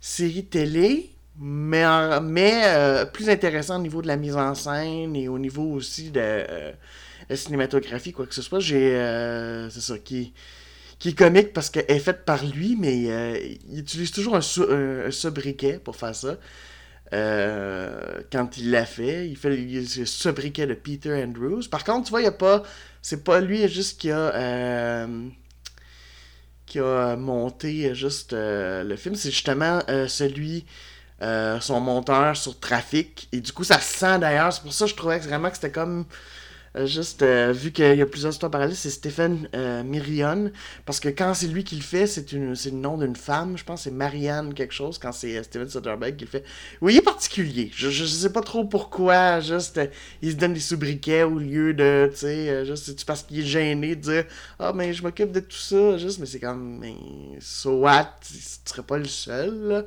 série 0.00 0.44
télé, 0.46 1.10
mais, 1.38 1.84
mais 2.22 2.62
euh, 2.66 3.04
plus 3.06 3.30
intéressant 3.30 3.76
au 3.78 3.82
niveau 3.82 4.02
de 4.02 4.08
la 4.08 4.16
mise 4.16 4.36
en 4.36 4.54
scène 4.54 5.16
et 5.16 5.28
au 5.28 5.38
niveau 5.38 5.64
aussi 5.72 6.10
de 6.10 6.72
la 7.28 7.36
cinématographie, 7.36 8.12
quoi 8.12 8.26
que 8.26 8.34
ce 8.34 8.42
soit. 8.42 8.60
J'ai, 8.60 8.90
c'est 9.70 9.80
ça, 9.80 9.98
qui, 9.98 10.32
qui 10.98 11.10
est 11.10 11.18
comique 11.18 11.52
parce 11.52 11.70
qu'elle 11.70 11.86
est 11.88 11.98
faite 12.00 12.24
par 12.24 12.44
lui, 12.44 12.76
mais 12.78 13.58
il 13.70 13.80
utilise 13.80 14.12
toujours 14.12 14.36
un, 14.36 14.40
un- 14.70 15.06
un 15.06 15.10
sobriquet 15.10 15.80
pour 15.82 15.96
faire 15.96 16.14
ça. 16.14 16.36
Euh, 17.12 18.20
quand 18.32 18.56
il 18.58 18.70
l'a 18.70 18.86
fait, 18.86 19.28
il 19.28 19.36
fait 19.36 19.54
il- 19.60 19.88
ce 19.88 20.04
sobriquet 20.04 20.66
de 20.66 20.74
Peter 20.74 21.22
Andrews. 21.24 21.62
Par 21.70 21.84
contre, 21.84 22.06
tu 22.06 22.10
vois, 22.10 22.20
il 22.20 22.24
y 22.24 22.28
a 22.28 22.32
pas. 22.32 22.62
C'est 23.02 23.24
pas 23.24 23.40
lui 23.40 23.66
juste 23.68 24.00
qui 24.00 24.10
a. 24.10 24.34
euh, 24.34 25.28
qui 26.66 26.78
a 26.78 27.16
monté 27.16 27.94
juste 27.94 28.32
euh, 28.32 28.84
le 28.84 28.96
film. 28.96 29.14
C'est 29.14 29.30
justement 29.30 29.80
celui. 30.08 30.64
son 31.60 31.80
monteur 31.80 32.36
sur 32.36 32.58
Trafic. 32.60 33.28
Et 33.32 33.40
du 33.40 33.52
coup, 33.52 33.64
ça 33.64 33.80
se 33.80 33.98
sent 33.98 34.18
d'ailleurs. 34.20 34.52
C'est 34.52 34.62
pour 34.62 34.72
ça 34.72 34.84
que 34.86 34.92
je 34.92 34.96
trouvais 34.96 35.18
vraiment 35.18 35.50
que 35.50 35.56
c'était 35.56 35.72
comme. 35.72 36.06
Euh, 36.76 36.86
juste, 36.86 37.22
euh, 37.22 37.52
vu 37.52 37.72
qu'il 37.72 37.96
y 37.96 38.00
a 38.00 38.06
plusieurs 38.06 38.32
histoires 38.32 38.50
parallèles, 38.50 38.76
c'est 38.76 38.90
Stephen 38.90 39.48
euh, 39.56 39.82
Mirion. 39.82 40.52
Parce 40.84 41.00
que 41.00 41.08
quand 41.08 41.34
c'est 41.34 41.48
lui 41.48 41.64
qui 41.64 41.74
le 41.74 41.82
fait, 41.82 42.06
c'est 42.06 42.32
le 42.32 42.54
nom 42.72 42.96
d'une 42.96 43.16
femme. 43.16 43.58
Je 43.58 43.64
pense 43.64 43.82
c'est 43.82 43.90
Marianne 43.90 44.54
quelque 44.54 44.72
chose. 44.72 44.98
Quand 44.98 45.10
c'est 45.10 45.36
euh, 45.36 45.42
Steven 45.42 45.68
Soderbergh 45.68 46.16
qui 46.16 46.24
le 46.26 46.30
fait. 46.30 46.44
Oui, 46.80 46.94
il 46.94 46.98
est 46.98 47.02
particulier. 47.02 47.70
Je, 47.74 47.90
je, 47.90 48.04
sais 48.04 48.32
pas 48.32 48.42
trop 48.42 48.64
pourquoi. 48.64 49.40
Juste, 49.40 49.80
il 50.22 50.30
se 50.30 50.36
donne 50.36 50.52
des 50.54 50.60
sobriquets 50.60 51.24
au 51.24 51.38
lieu 51.38 51.74
de, 51.74 52.08
tu 52.12 52.18
sais, 52.18 52.64
juste, 52.64 53.04
parce 53.04 53.24
qu'il 53.24 53.40
est 53.40 53.42
gêné 53.44 53.96
de 53.96 54.00
dire 54.00 54.24
Ah, 54.58 54.72
mais 54.72 54.92
je 54.94 55.02
m'occupe 55.02 55.32
de 55.32 55.40
tout 55.40 55.56
ça. 55.56 55.98
Juste, 55.98 56.20
mais 56.20 56.26
c'est 56.26 56.40
comme, 56.40 56.78
mais, 56.78 56.94
so 57.40 57.80
what? 57.80 58.14
Tu 58.20 58.34
serais 58.64 58.82
pas 58.82 58.98
le 58.98 59.06
seul, 59.06 59.54
là. 59.66 59.84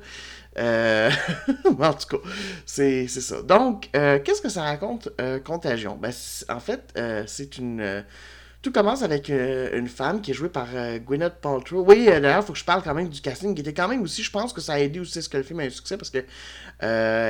Euh, 0.57 1.09
en 1.65 1.93
tout 1.93 2.17
cas, 2.17 2.29
c'est 2.65 3.07
ça. 3.07 3.41
Donc, 3.41 3.89
euh, 3.95 4.19
qu'est-ce 4.23 4.41
que 4.41 4.49
ça 4.49 4.63
raconte, 4.63 5.09
euh, 5.19 5.39
Contagion? 5.39 5.95
Ben, 5.95 6.11
en 6.49 6.59
fait, 6.59 6.93
euh, 6.97 7.23
c'est 7.27 7.57
une... 7.57 8.03
tout 8.61 8.71
commence 8.71 9.03
avec 9.03 9.29
une 9.29 9.87
femme 9.87 10.21
qui 10.21 10.31
est 10.31 10.33
jouée 10.33 10.49
par 10.49 10.67
Gwyneth 11.05 11.35
Paltrow. 11.41 11.83
Oui, 11.87 12.05
d'ailleurs, 12.05 12.41
il 12.41 12.45
faut 12.45 12.53
que 12.53 12.59
je 12.59 12.65
parle 12.65 12.83
quand 12.83 12.93
même 12.93 13.09
du 13.09 13.21
casting, 13.21 13.55
qui 13.55 13.61
était 13.61 13.73
quand 13.73 13.87
même 13.87 14.01
aussi, 14.03 14.23
je 14.23 14.31
pense 14.31 14.53
que 14.53 14.61
ça 14.61 14.73
a 14.73 14.79
aidé 14.79 14.99
aussi 14.99 15.19
à 15.19 15.21
ce 15.21 15.29
que 15.29 15.37
le 15.37 15.43
film 15.43 15.59
ait 15.61 15.67
un 15.67 15.69
succès, 15.69 15.97
parce 15.97 16.09
que 16.09 16.19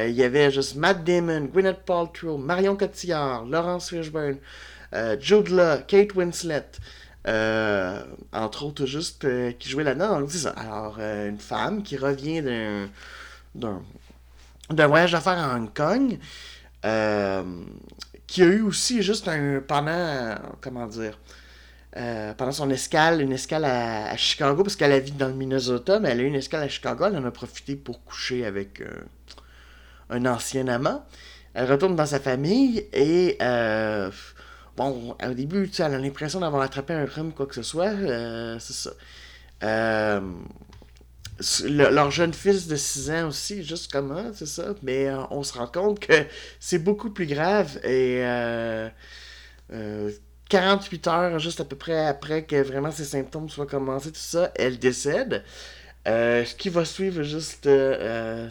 il 0.10 0.16
y 0.16 0.24
avait 0.24 0.52
juste 0.52 0.76
Matt 0.76 1.04
Damon, 1.04 1.46
Gwyneth 1.46 1.84
Paltrow, 1.86 2.38
Marion 2.38 2.76
Cotillard, 2.76 3.46
Laurence 3.46 3.90
Fishburne, 3.90 4.38
Jude 5.20 5.50
Law, 5.50 5.78
Kate 5.88 6.14
Winslet, 6.14 6.70
euh, 7.26 8.04
entre 8.34 8.66
autres 8.66 8.86
juste 8.86 9.24
euh, 9.24 9.54
qui 9.54 9.70
jouaient 9.70 9.86
là-dedans. 9.86 10.20
Donc. 10.20 10.32
Alors, 10.58 10.98
euh, 11.00 11.30
une 11.30 11.40
femme 11.40 11.84
qui 11.84 11.98
revient 11.98 12.42
d'un 13.56 13.82
d'un 14.70 14.88
voyage 14.88 15.12
d'affaires 15.12 15.38
à 15.38 15.56
Hong 15.56 15.72
Kong, 15.74 16.18
qui 18.28 18.42
a 18.42 18.46
eu 18.46 18.62
aussi 18.62 19.04
juste 19.04 19.28
un 19.28 19.62
pendant 19.66 20.36
comment 20.62 20.88
dire 20.88 21.18
pendant 22.38 22.52
son 22.52 22.70
escale, 22.72 23.22
une 23.22 23.34
escale 23.34 23.66
à, 23.66 24.18
Chicago, 24.18 24.64
parce 24.64 24.76
qu'elle 24.76 24.92
habite 24.92 25.16
dans 25.16 25.28
le 25.28 25.36
Minnesota, 25.36 26.00
mais 26.00 26.10
elle 26.10 26.22
a 26.22 26.24
eu 26.24 26.28
une 26.28 26.36
escale 26.36 26.64
à 26.64 26.68
Chicago, 26.68 27.06
elle 27.06 27.18
en 27.18 27.26
a 27.26 27.32
profité 27.32 27.76
pour 27.76 28.04
coucher 28.04 28.46
avec 28.46 28.82
un 30.10 30.26
ancien 30.26 30.68
amant. 30.68 31.06
Elle 31.54 31.70
retourne 31.72 31.96
dans 31.96 32.08
sa 32.08 32.20
famille 32.20 32.88
et 32.94 33.38
bon, 34.78 35.16
au 35.24 35.34
début, 35.34 35.70
tu 35.70 35.82
elle 35.82 35.94
a 35.94 36.00
l'impression 36.00 36.40
d'avoir 36.40 36.62
attrapé 36.64 36.94
un 36.94 37.06
rhume, 37.06 37.34
quoi 37.34 37.46
que 37.48 37.56
ce 37.56 37.64
soit. 37.64 37.88
euh, 37.90 38.58
c'est 38.60 38.74
ça. 38.74 38.92
Euh, 39.64 40.22
le- 41.64 41.90
leur 41.90 42.12
jeune 42.12 42.34
fils 42.34 42.68
de 42.68 42.76
6 42.76 43.10
ans 43.12 43.28
aussi, 43.28 43.64
juste 43.64 43.92
comment, 43.92 44.32
c'est 44.34 44.46
ça. 44.46 44.76
Mais 44.84 45.08
euh, 45.08 45.18
on 45.32 45.44
se 45.44 45.54
rend 45.58 45.68
compte 45.68 46.00
que 46.00 46.14
c'est 46.60 46.80
beaucoup 46.80 47.10
plus 47.10 47.26
grave 47.26 47.78
et 47.84 48.20
euh, 48.24 48.88
euh, 49.74 50.12
48 50.50 51.08
heures, 51.08 51.40
juste 51.40 51.62
à 51.62 51.66
peu 51.66 51.76
près 51.76 52.06
après 52.08 52.46
que 52.46 52.62
vraiment 52.62 52.92
ses 52.92 53.06
symptômes 53.06 53.50
soient 53.50 53.68
commencés, 53.68 54.12
tout 54.12 54.20
ça, 54.20 54.52
elle 54.56 54.80
décède. 54.80 55.44
Ce 56.06 56.56
qui 56.56 56.70
va 56.70 56.86
suivre, 56.86 57.24
juste, 57.24 57.70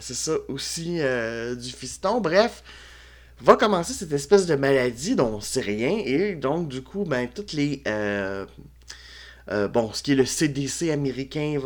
c'est 0.01 0.13
ça 0.15 0.33
aussi, 0.49 0.99
du 1.57 1.71
fiston. 1.71 2.21
Bref, 2.21 2.63
va 3.43 3.57
commencer 3.57 3.93
cette 3.93 4.13
espèce 4.13 4.45
de 4.45 4.55
maladie 4.55 5.15
dont 5.15 5.35
on 5.35 5.41
sait 5.41 5.61
rien 5.61 6.01
et 6.05 6.35
donc, 6.35 6.69
du 6.69 6.81
coup, 6.81 7.03
ben, 7.03 7.27
toutes 7.27 7.53
les. 7.53 7.81
euh, 7.87 8.45
euh, 9.51 9.67
bon, 9.67 9.91
ce 9.91 10.01
qui 10.01 10.13
est 10.13 10.15
le 10.15 10.25
CDC 10.25 10.89
américain, 10.91 11.59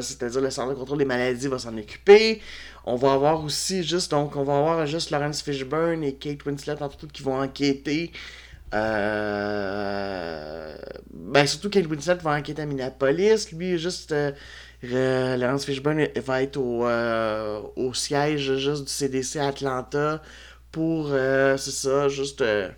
c'est-à-dire 0.00 0.40
le 0.40 0.50
Centre 0.50 0.70
de 0.70 0.74
contrôle 0.74 0.98
des 0.98 1.04
maladies, 1.04 1.48
va 1.48 1.58
s'en 1.58 1.76
occuper. 1.76 2.40
On 2.86 2.96
va 2.96 3.14
avoir 3.14 3.42
aussi 3.44 3.82
juste, 3.82 4.10
donc, 4.12 4.36
on 4.36 4.44
va 4.44 4.58
avoir 4.58 4.86
juste 4.86 5.10
Lawrence 5.10 5.42
Fishburne 5.42 6.04
et 6.04 6.14
Kate 6.14 6.44
Winslet, 6.46 6.80
entre 6.80 7.04
autres, 7.04 7.12
qui 7.12 7.22
vont 7.22 7.40
enquêter. 7.40 8.12
Euh, 8.74 10.76
ben, 11.12 11.46
surtout 11.46 11.70
Kate 11.70 11.86
Winslet 11.86 12.16
va 12.16 12.32
enquêter 12.38 12.62
à 12.62 12.66
Minneapolis. 12.66 13.50
Lui, 13.52 13.78
juste, 13.78 14.12
euh, 14.12 14.32
euh, 14.84 15.36
Lawrence 15.36 15.64
Fishburne 15.64 16.06
va 16.24 16.42
être 16.42 16.56
au, 16.58 16.84
au 17.76 17.94
siège 17.94 18.56
juste 18.56 18.84
du 18.84 18.92
CDC 18.92 19.38
à 19.38 19.48
Atlanta 19.48 20.22
pour, 20.74 21.08
euh, 21.12 21.56
c'est 21.56 21.70
ça, 21.70 22.08
juste 22.08 22.40
euh, 22.42 22.68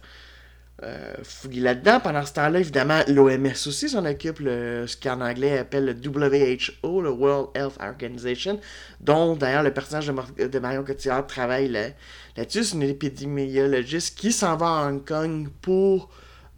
euh, 0.83 1.15
fouiller 1.23 1.62
là-dedans. 1.62 2.00
Pendant 2.00 2.25
ce 2.26 2.35
temps-là, 2.35 2.61
évidemment, 2.61 3.00
l'OMS 3.09 3.47
aussi 3.67 3.88
s'en 3.88 4.05
occupe, 4.05 4.41
le, 4.41 4.87
ce 4.87 4.97
qu'en 4.97 5.21
anglais 5.23 5.59
appelle 5.59 5.87
le 5.87 5.95
WHO, 5.95 7.00
le 7.00 7.11
World 7.11 7.49
Health 7.55 7.79
Organization, 7.81 8.61
dont 9.00 9.35
d'ailleurs 9.37 9.62
le 9.62 9.73
personnage 9.73 10.07
de, 10.09 10.12
Mar- 10.12 10.29
de 10.38 10.59
Marion 10.59 10.85
Cotillard 10.85 11.26
travaille 11.26 11.69
là- 11.69 11.88
là-dessus. 12.37 12.65
C'est 12.65 12.75
une 12.76 12.83
épidémiologiste 12.83 14.19
qui 14.19 14.33
s'en 14.33 14.57
va 14.57 14.67
à 14.67 14.88
Hong 14.88 15.05
Kong 15.05 15.49
pour 15.62 16.11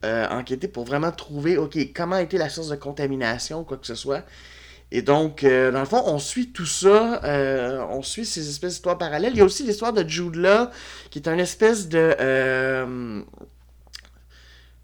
enquêter, 0.02 0.68
pour 0.68 0.84
vraiment 0.84 1.10
trouver, 1.12 1.56
OK, 1.58 1.76
comment 1.94 2.16
a 2.16 2.22
été 2.22 2.38
la 2.38 2.48
source 2.48 2.68
de 2.68 2.76
contamination, 2.76 3.64
quoi 3.64 3.76
que 3.78 3.86
ce 3.86 3.96
soit. 3.96 4.24
Et 4.90 5.02
donc, 5.02 5.44
euh, 5.44 5.70
dans 5.70 5.80
le 5.80 5.86
fond, 5.86 6.02
on 6.06 6.18
suit 6.18 6.50
tout 6.50 6.66
ça, 6.66 7.22
euh, 7.24 7.84
on 7.90 8.02
suit 8.02 8.24
ces 8.24 8.48
espèces 8.48 8.74
d'histoires 8.74 8.96
parallèles. 8.96 9.32
Il 9.34 9.38
y 9.38 9.42
a 9.42 9.44
aussi 9.44 9.62
l'histoire 9.62 9.92
de 9.92 10.08
Jude 10.08 10.38
qui 11.10 11.18
est 11.18 11.28
un 11.28 11.38
espèce 11.38 11.88
de... 11.88 12.16
euh, 12.20 13.22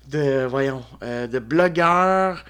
de, 0.09 0.45
voyons, 0.45 0.85
de 1.01 1.39
blogueur, 1.39 2.45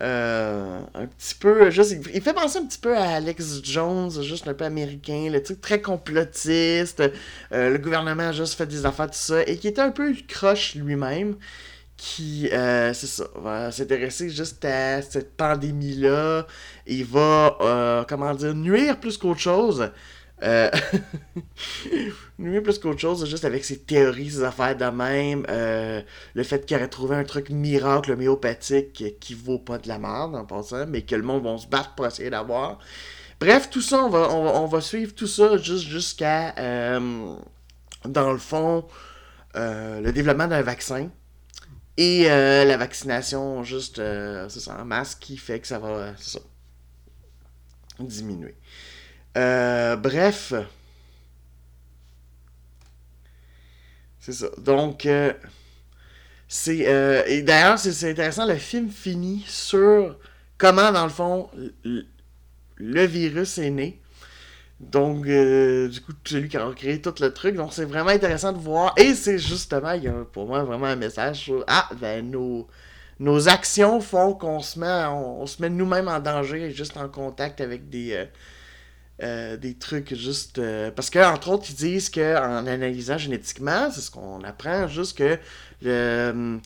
un 0.00 1.06
petit 1.18 1.34
peu, 1.34 1.70
juste, 1.70 1.94
il, 2.14 2.22
fait 2.22 2.32
penser 2.32 2.58
un 2.58 2.64
petit 2.64 2.78
peu 2.78 2.96
à 2.96 3.16
Alex 3.16 3.60
Jones, 3.62 4.10
juste 4.22 4.48
un 4.48 4.54
peu 4.54 4.64
américain, 4.64 5.28
le 5.30 5.42
truc 5.42 5.60
très 5.60 5.82
complotiste, 5.82 7.02
le 7.52 7.76
gouvernement 7.76 8.28
a 8.28 8.32
juste 8.32 8.54
fait 8.54 8.66
des 8.66 8.86
affaires, 8.86 9.10
tout 9.10 9.18
ça, 9.18 9.42
et 9.42 9.58
qui 9.58 9.68
était 9.68 9.82
un 9.82 9.90
peu 9.90 10.14
croche 10.26 10.74
lui-même, 10.76 11.36
qui, 12.04 12.50
euh, 12.52 12.92
va 13.36 13.72
s'intéresser 13.72 14.28
juste 14.28 14.62
à 14.66 15.00
cette 15.00 15.38
pandémie-là, 15.38 16.46
il 16.86 17.06
va, 17.06 17.56
euh, 17.62 18.04
comment 18.06 18.34
dire, 18.34 18.54
nuire 18.54 19.00
plus 19.00 19.16
qu'autre 19.16 19.40
chose. 19.40 19.90
Euh, 20.42 20.70
nuire 22.38 22.62
plus 22.62 22.78
qu'autre 22.78 23.00
chose, 23.00 23.26
juste 23.26 23.46
avec 23.46 23.64
ses 23.64 23.78
théories, 23.78 24.32
ses 24.32 24.44
affaires 24.44 24.76
de 24.76 24.84
même, 24.84 25.46
le 25.48 26.42
fait 26.42 26.66
qu'il 26.66 26.76
aurait 26.76 26.88
trouvé 26.88 27.16
un 27.16 27.24
truc 27.24 27.48
miracle 27.48 28.12
homéopathique 28.12 29.18
qui 29.18 29.32
vaut 29.32 29.58
pas 29.58 29.78
de 29.78 29.88
la 29.88 29.98
merde 29.98 30.36
en 30.36 30.44
passant, 30.44 30.86
mais 30.86 31.02
que 31.02 31.16
le 31.16 31.22
monde 31.22 31.42
va 31.42 31.56
se 31.56 31.66
battre 31.66 31.94
pour 31.94 32.06
essayer 32.06 32.28
d'avoir. 32.28 32.80
Bref, 33.40 33.70
tout 33.70 33.80
ça, 33.80 34.04
on 34.04 34.10
va, 34.10 34.30
on 34.30 34.44
va, 34.44 34.50
on 34.60 34.66
va 34.66 34.82
suivre 34.82 35.14
tout 35.14 35.26
ça 35.26 35.56
juste 35.56 35.86
jusqu'à, 35.88 36.52
dans 38.04 38.30
le 38.30 38.38
fond, 38.38 38.84
le 39.54 40.10
développement 40.10 40.48
d'un 40.48 40.60
vaccin. 40.60 41.08
Et 41.96 42.28
euh, 42.28 42.64
la 42.64 42.76
vaccination, 42.76 43.62
juste, 43.62 43.98
euh, 44.00 44.48
c'est 44.48 44.60
ça, 44.60 44.80
en 44.80 44.84
masse, 44.84 45.14
qui 45.14 45.36
fait 45.36 45.60
que 45.60 45.66
ça 45.66 45.78
va, 45.78 45.88
euh, 45.88 46.12
diminuer. 48.00 48.56
Bref. 49.34 50.54
C'est 54.18 54.32
ça. 54.32 54.48
Donc, 54.58 55.06
c'est. 56.48 56.78
et 57.28 57.42
d'ailleurs, 57.42 57.78
c'est 57.78 58.10
intéressant, 58.10 58.46
le 58.46 58.56
film 58.56 58.90
finit 58.90 59.44
sur 59.46 60.18
comment, 60.58 60.90
dans 60.90 61.04
le 61.04 61.10
fond, 61.10 61.50
le 61.84 63.06
virus 63.06 63.58
est 63.58 63.70
né. 63.70 64.00
Donc, 64.90 65.26
euh, 65.26 65.88
du 65.88 66.00
coup, 66.00 66.12
celui 66.24 66.48
qui 66.48 66.56
a 66.56 66.70
créé 66.74 67.00
tout 67.00 67.14
le 67.20 67.32
truc. 67.32 67.56
Donc, 67.56 67.72
c'est 67.72 67.84
vraiment 67.84 68.10
intéressant 68.10 68.52
de 68.52 68.58
voir. 68.58 68.92
Et 68.98 69.14
c'est 69.14 69.38
justement, 69.38 69.92
il 69.92 70.04
y 70.04 70.08
a 70.08 70.24
pour 70.32 70.46
moi 70.46 70.62
vraiment 70.64 70.86
un 70.86 70.96
message 70.96 71.40
sur 71.40 71.64
Ah, 71.68 71.88
ben, 72.00 72.30
nos, 72.30 72.66
nos 73.20 73.48
actions 73.48 74.00
font 74.00 74.34
qu'on 74.34 74.60
se 74.60 74.78
met, 74.78 75.06
on, 75.08 75.46
se 75.46 75.62
met 75.62 75.70
nous-mêmes 75.70 76.08
en 76.08 76.20
danger, 76.20 76.70
juste 76.72 76.96
en 76.96 77.08
contact 77.08 77.60
avec 77.60 77.88
des. 77.90 78.12
euh, 78.14 78.26
euh, 79.22 79.56
des 79.56 79.74
trucs 79.78 80.12
juste 80.14 80.58
euh, 80.58 80.90
parce 80.90 81.08
que 81.08 81.20
entre 81.20 81.48
autres 81.50 81.66
ils 81.70 81.76
disent 81.76 82.10
que 82.10 82.36
en 82.36 82.66
analysant 82.66 83.16
génétiquement 83.16 83.88
c'est 83.92 84.00
ce 84.00 84.10
qu'on 84.10 84.42
apprend 84.42 84.88
juste 84.88 85.16
que 85.16 85.38
le, 85.82 86.58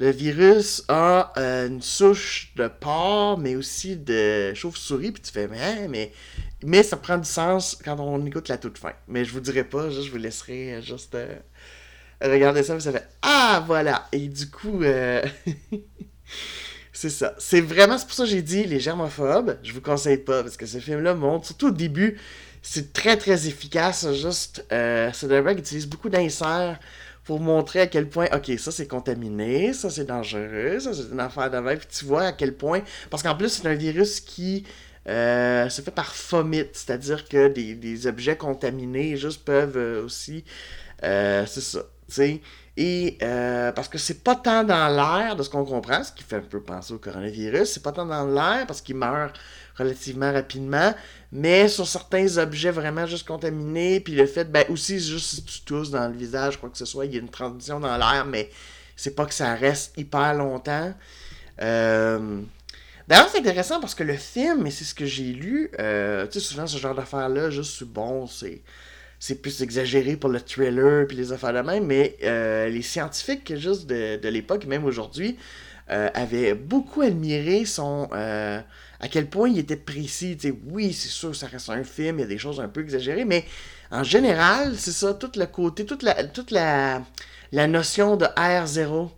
le 0.00 0.10
virus 0.10 0.82
a 0.88 1.32
euh, 1.36 1.68
une 1.68 1.82
souche 1.82 2.52
de 2.56 2.68
porc 2.68 3.38
mais 3.38 3.54
aussi 3.54 3.96
de 3.96 4.52
chauve-souris 4.54 5.12
puis 5.12 5.22
tu 5.22 5.30
fais 5.30 5.46
mais, 5.46 5.88
mais 5.88 6.12
mais 6.64 6.82
ça 6.82 6.96
prend 6.96 7.18
du 7.18 7.28
sens 7.28 7.78
quand 7.84 8.00
on 8.00 8.24
écoute 8.24 8.48
la 8.48 8.56
toute 8.56 8.78
fin 8.78 8.92
mais 9.08 9.24
je 9.26 9.32
vous 9.32 9.40
dirai 9.40 9.62
pas 9.62 9.90
je 9.90 10.10
vous 10.10 10.16
laisserai 10.16 10.74
euh, 10.74 10.80
juste 10.80 11.14
euh, 11.14 11.36
regarder 12.22 12.62
ça 12.62 12.74
puis 12.74 12.82
ça 12.82 12.92
fait 12.92 13.06
ah 13.20 13.62
voilà 13.66 14.08
et 14.12 14.26
du 14.26 14.50
coup 14.50 14.82
C'est 16.92 17.08
ça. 17.08 17.34
C'est 17.38 17.62
vraiment, 17.62 17.96
c'est 17.96 18.04
pour 18.04 18.14
ça 18.14 18.24
que 18.24 18.28
j'ai 18.28 18.42
dit 18.42 18.64
les 18.64 18.78
germophobes, 18.78 19.56
je 19.62 19.72
vous 19.72 19.80
conseille 19.80 20.18
pas, 20.18 20.42
parce 20.42 20.58
que 20.58 20.66
ce 20.66 20.78
film-là 20.80 21.14
montre, 21.14 21.46
surtout 21.46 21.68
au 21.68 21.70
début, 21.70 22.18
c'est 22.60 22.92
très 22.92 23.16
très 23.16 23.46
efficace. 23.46 24.12
Juste, 24.12 24.66
euh, 24.70 25.10
Soderbergh 25.12 25.58
utilise 25.58 25.86
beaucoup 25.86 26.10
d'inserts 26.10 26.78
pour 27.30 27.38
montrer 27.38 27.82
à 27.82 27.86
quel 27.86 28.08
point, 28.08 28.26
ok, 28.34 28.58
ça 28.58 28.72
c'est 28.72 28.88
contaminé, 28.88 29.72
ça 29.72 29.88
c'est 29.88 30.04
dangereux, 30.04 30.80
ça 30.80 30.92
c'est 30.92 31.12
une 31.12 31.20
affaire 31.20 31.48
de 31.48 31.76
puis 31.76 31.86
tu 31.86 32.04
vois 32.04 32.24
à 32.24 32.32
quel 32.32 32.56
point, 32.56 32.80
parce 33.08 33.22
qu'en 33.22 33.36
plus 33.36 33.50
c'est 33.50 33.68
un 33.68 33.74
virus 33.74 34.18
qui 34.18 34.66
euh, 35.06 35.68
se 35.68 35.80
fait 35.80 35.92
par 35.92 36.12
fomite, 36.12 36.70
c'est-à-dire 36.72 37.28
que 37.28 37.46
des, 37.46 37.76
des 37.76 38.08
objets 38.08 38.36
contaminés 38.36 39.16
juste 39.16 39.44
peuvent 39.44 39.76
euh, 39.76 40.04
aussi, 40.04 40.42
euh, 41.04 41.46
c'est 41.46 41.60
ça, 41.60 41.82
tu 42.08 42.14
sais, 42.14 42.40
Et 42.76 43.16
parce 43.76 43.86
que 43.86 43.98
c'est 43.98 44.24
pas 44.24 44.34
tant 44.34 44.64
dans 44.64 44.88
l'air, 44.88 45.36
de 45.36 45.44
ce 45.44 45.50
qu'on 45.50 45.64
comprend, 45.64 46.02
ce 46.02 46.10
qui 46.10 46.24
fait 46.24 46.38
un 46.38 46.40
peu 46.40 46.60
penser 46.60 46.92
au 46.94 46.98
coronavirus, 46.98 47.70
c'est 47.70 47.82
pas 47.84 47.92
tant 47.92 48.06
dans 48.06 48.26
l'air 48.26 48.66
parce 48.66 48.80
qu'il 48.80 48.96
meurt 48.96 49.38
relativement 49.80 50.32
rapidement, 50.32 50.94
mais 51.32 51.68
sur 51.68 51.86
certains 51.86 52.38
objets 52.38 52.70
vraiment 52.70 53.06
juste 53.06 53.26
contaminés, 53.26 54.00
puis 54.00 54.14
le 54.14 54.26
fait, 54.26 54.44
ben 54.44 54.64
aussi, 54.68 55.00
juste 55.00 55.26
si 55.26 55.42
tu 55.42 55.60
tousses 55.62 55.90
dans 55.90 56.08
le 56.08 56.14
visage, 56.14 56.58
quoi 56.58 56.68
que 56.68 56.78
ce 56.78 56.84
soit, 56.84 57.06
il 57.06 57.14
y 57.14 57.16
a 57.16 57.20
une 57.20 57.28
transition 57.28 57.80
dans 57.80 57.96
l'air, 57.96 58.26
mais 58.26 58.50
c'est 58.96 59.14
pas 59.14 59.26
que 59.26 59.34
ça 59.34 59.54
reste 59.54 59.96
hyper 59.96 60.34
longtemps. 60.34 60.92
Euh, 61.62 62.40
d'ailleurs, 63.08 63.28
c'est 63.30 63.38
intéressant 63.38 63.80
parce 63.80 63.94
que 63.94 64.04
le 64.04 64.16
film, 64.16 64.66
et 64.66 64.70
c'est 64.70 64.84
ce 64.84 64.94
que 64.94 65.06
j'ai 65.06 65.32
lu, 65.32 65.70
euh, 65.78 66.26
tu 66.26 66.38
sais, 66.38 66.46
souvent 66.46 66.66
ce 66.66 66.78
genre 66.78 66.94
d'affaires-là, 66.94 67.50
juste 67.50 67.84
bon, 67.84 68.26
c'est 68.26 68.62
c'est 69.22 69.42
plus 69.42 69.62
exagéré 69.62 70.16
pour 70.16 70.30
le 70.30 70.40
thriller 70.40 71.06
puis 71.06 71.14
les 71.14 71.30
affaires 71.30 71.52
de 71.52 71.60
même, 71.60 71.84
mais 71.84 72.16
euh, 72.24 72.68
les 72.70 72.80
scientifiques 72.80 73.54
juste 73.54 73.86
de, 73.86 74.16
de 74.16 74.28
l'époque, 74.30 74.64
même 74.64 74.86
aujourd'hui, 74.86 75.36
euh, 75.90 76.08
avaient 76.14 76.54
beaucoup 76.54 77.02
admiré 77.02 77.64
son 77.64 78.08
euh, 78.12 78.60
à 79.00 79.08
quel 79.08 79.28
point 79.28 79.48
il 79.48 79.58
était 79.58 79.76
précis. 79.76 80.38
oui, 80.66 80.92
c'est 80.92 81.08
sûr, 81.08 81.34
ça 81.34 81.46
reste 81.46 81.68
un 81.70 81.82
film, 81.82 82.18
il 82.18 82.22
y 82.22 82.24
a 82.24 82.28
des 82.28 82.38
choses 82.38 82.60
un 82.60 82.68
peu 82.68 82.80
exagérées, 82.80 83.24
mais 83.24 83.44
en 83.90 84.04
général, 84.04 84.76
c'est 84.76 84.92
ça, 84.92 85.14
tout 85.14 85.32
le 85.36 85.46
côté, 85.46 85.84
toute 85.86 86.02
la, 86.02 86.24
toute 86.24 86.52
la, 86.52 87.02
la 87.50 87.66
notion 87.66 88.16
de 88.16 88.26
R0 88.26 89.08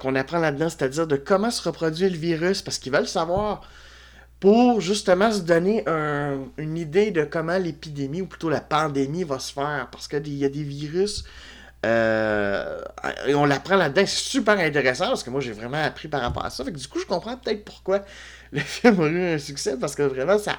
qu'on 0.00 0.14
apprend 0.14 0.38
là-dedans, 0.38 0.68
c'est-à-dire 0.68 1.06
de 1.06 1.16
comment 1.16 1.50
se 1.50 1.62
reproduit 1.62 2.08
le 2.08 2.16
virus, 2.16 2.62
parce 2.62 2.78
qu'ils 2.78 2.92
veulent 2.92 3.06
savoir 3.06 3.68
pour 4.40 4.80
justement 4.80 5.30
se 5.30 5.40
donner 5.40 5.84
une 6.56 6.76
idée 6.76 7.10
de 7.10 7.24
comment 7.24 7.58
l'épidémie, 7.58 8.22
ou 8.22 8.26
plutôt 8.26 8.50
la 8.50 8.60
pandémie, 8.60 9.24
va 9.24 9.38
se 9.38 9.52
faire. 9.52 9.88
Parce 9.90 10.08
qu'il 10.08 10.36
y 10.36 10.44
a 10.44 10.48
des 10.48 10.62
virus, 10.62 11.24
euh, 11.84 12.80
et 13.26 13.34
on 13.34 13.44
l'apprend 13.44 13.76
là-dedans, 13.76 14.02
c'est 14.06 14.16
super 14.16 14.58
intéressant, 14.58 15.08
parce 15.08 15.22
que 15.22 15.30
moi 15.30 15.40
j'ai 15.40 15.52
vraiment 15.52 15.82
appris 15.82 16.08
par 16.08 16.20
rapport 16.22 16.44
à 16.44 16.50
ça. 16.50 16.64
Fait 16.64 16.70
du 16.70 16.88
coup, 16.88 16.98
je 16.98 17.06
comprends 17.06 17.36
peut-être 17.36 17.64
pourquoi 17.64 18.04
le 18.52 18.60
film 18.60 19.00
a 19.00 19.06
eu 19.06 19.34
un 19.34 19.38
succès, 19.38 19.76
parce 19.78 19.94
que 19.94 20.02
vraiment, 20.02 20.38
ça 20.38 20.58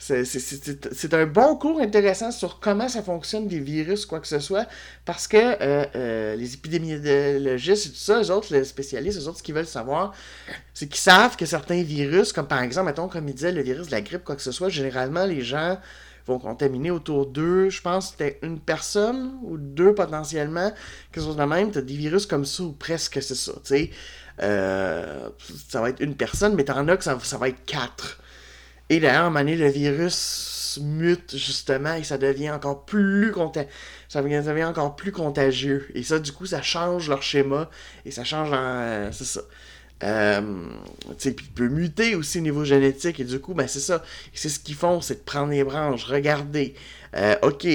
c'est 0.00 1.14
un 1.14 1.26
bon 1.26 1.56
cours 1.56 1.78
intéressant 1.80 2.30
sur 2.30 2.58
comment 2.58 2.88
ça 2.88 3.02
fonctionne 3.02 3.46
des 3.46 3.60
virus, 3.60 4.06
quoi 4.06 4.18
que 4.20 4.26
ce 4.26 4.38
soit, 4.38 4.66
parce 5.04 5.28
que 5.28 5.36
euh, 5.36 5.84
euh, 5.94 6.36
les 6.36 6.54
épidémiologistes 6.54 7.86
et 7.86 7.90
tout 7.90 7.96
ça, 7.96 8.18
les 8.18 8.30
autres, 8.30 8.48
les 8.50 8.64
spécialistes, 8.64 9.18
les 9.18 9.28
autres, 9.28 9.38
ce 9.38 9.42
qu'ils 9.42 9.54
veulent 9.54 9.66
savoir, 9.66 10.14
c'est 10.72 10.86
qu'ils 10.86 11.00
savent 11.00 11.36
que 11.36 11.44
certains 11.44 11.82
virus, 11.82 12.32
comme 12.32 12.48
par 12.48 12.62
exemple, 12.62 12.86
mettons, 12.86 13.08
comme 13.08 13.28
ils 13.28 13.34
disaient, 13.34 13.52
le 13.52 13.60
virus 13.60 13.88
de 13.88 13.92
la 13.92 14.00
grippe, 14.00 14.24
quoi 14.24 14.36
que 14.36 14.42
ce 14.42 14.52
soit, 14.52 14.70
généralement, 14.70 15.26
les 15.26 15.42
gens 15.42 15.78
vont 16.30 16.38
contaminer 16.38 16.90
autour 16.90 17.26
d'eux, 17.26 17.68
je 17.68 17.82
pense 17.82 18.06
que 18.06 18.10
c'était 18.12 18.38
une 18.42 18.58
personne 18.58 19.38
ou 19.42 19.58
deux 19.58 19.94
potentiellement, 19.94 20.72
quelque 21.12 21.24
chose 21.24 21.36
de 21.36 21.44
même, 21.44 21.70
t'as 21.70 21.80
des 21.80 21.96
virus 21.96 22.26
comme 22.26 22.44
ça, 22.44 22.62
ou 22.62 22.72
presque 22.72 23.20
c'est 23.22 23.34
ça, 23.34 23.52
tu 23.52 23.60
sais. 23.64 23.90
Euh, 24.42 25.28
ça 25.68 25.80
va 25.80 25.90
être 25.90 26.00
une 26.00 26.14
personne, 26.14 26.54
mais 26.54 26.64
t'en 26.64 26.86
as 26.88 26.96
que 26.96 27.04
ça, 27.04 27.16
va 27.38 27.48
être 27.48 27.64
quatre. 27.66 28.20
Et 28.88 29.00
d'ailleurs, 29.00 29.36
à 29.36 29.42
le 29.42 29.68
virus 29.68 30.78
mute 30.82 31.36
justement 31.36 31.94
et 31.94 32.04
ça 32.04 32.16
devient 32.16 32.50
encore 32.50 32.84
plus 32.84 33.32
ça 34.08 34.22
devient 34.22 34.64
encore 34.64 34.96
plus 34.96 35.12
contagieux. 35.12 35.88
Et 35.94 36.02
ça, 36.02 36.18
du 36.18 36.32
coup, 36.32 36.46
ça 36.46 36.62
change 36.62 37.08
leur 37.08 37.22
schéma 37.22 37.68
et 38.04 38.10
ça 38.10 38.24
change 38.24 38.52
en. 38.52 39.10
c'est 39.12 39.24
ça. 39.24 39.42
Euh, 40.02 40.40
puis 41.18 41.36
il 41.38 41.52
peut 41.52 41.68
muter 41.68 42.14
aussi 42.14 42.38
au 42.38 42.40
niveau 42.40 42.64
génétique 42.64 43.20
et 43.20 43.24
du 43.24 43.38
coup, 43.40 43.54
ben 43.54 43.68
c'est 43.68 43.80
ça. 43.80 44.02
C'est 44.32 44.48
ce 44.48 44.58
qu'ils 44.58 44.74
font, 44.74 45.00
c'est 45.00 45.16
de 45.16 45.24
prendre 45.24 45.50
les 45.50 45.64
branches, 45.64 46.04
regarder. 46.04 46.74
Euh, 47.16 47.34
ok, 47.42 47.66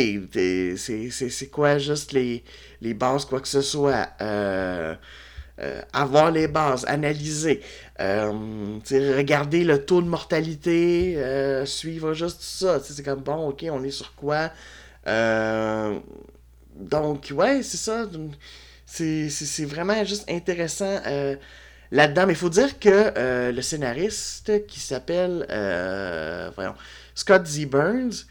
c'est 0.77 1.49
quoi 1.51 1.77
juste 1.77 2.13
les, 2.13 2.43
les 2.81 2.93
bases, 2.93 3.25
quoi 3.25 3.41
que 3.41 3.47
ce 3.47 3.61
soit. 3.61 4.09
Euh, 4.21 4.95
euh, 5.61 5.81
avoir 5.93 6.31
les 6.31 6.47
bases, 6.49 6.83
analyser, 6.85 7.61
euh, 8.01 8.31
regarder 8.91 9.63
le 9.63 9.85
taux 9.85 10.01
de 10.01 10.07
mortalité, 10.07 11.17
suivre 11.65 12.13
juste 12.13 12.41
ça. 12.41 12.79
C'est 12.81 13.03
comme 13.03 13.21
bon, 13.21 13.49
ok, 13.49 13.65
on 13.71 13.83
est 13.83 13.91
sur 13.91 14.15
quoi? 14.15 14.51
donc, 16.75 17.31
ouais, 17.33 17.61
c'est 17.63 17.77
ça. 17.77 18.05
C'est 18.85 19.65
vraiment 19.65 20.03
juste 20.03 20.29
intéressant 20.29 20.99
là-dedans. 21.95 22.27
Mais 22.27 22.33
il 22.33 22.39
faut 22.39 22.49
dire 22.49 22.79
que 22.79 23.51
le 23.51 23.61
scénariste 23.61 24.67
qui 24.67 24.79
s'appelle 24.79 25.45
voyons, 26.55 26.75
Scott 27.15 27.45
Z. 27.45 27.65
Burns, 27.65 28.25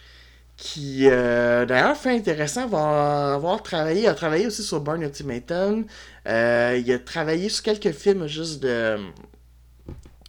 qui 0.57 1.09
euh, 1.09 1.66
d'ailleurs 1.66 1.96
fait 1.96 2.14
intéressant 2.14 2.68
va 2.68 3.35
avoir 3.35 3.62
travaillé 3.62 4.07
a 4.07 4.14
travaillé 4.14 4.46
aussi 4.46 4.62
sur 4.62 4.81
Burn 4.81 5.03
Ultimatum 5.03 5.85
euh, 6.29 6.81
il 6.81 6.92
a 6.92 6.98
travaillé 6.98 7.48
sur 7.48 7.64
quelques 7.64 7.90
films 7.92 8.27
juste 8.29 8.62
de 8.62 8.98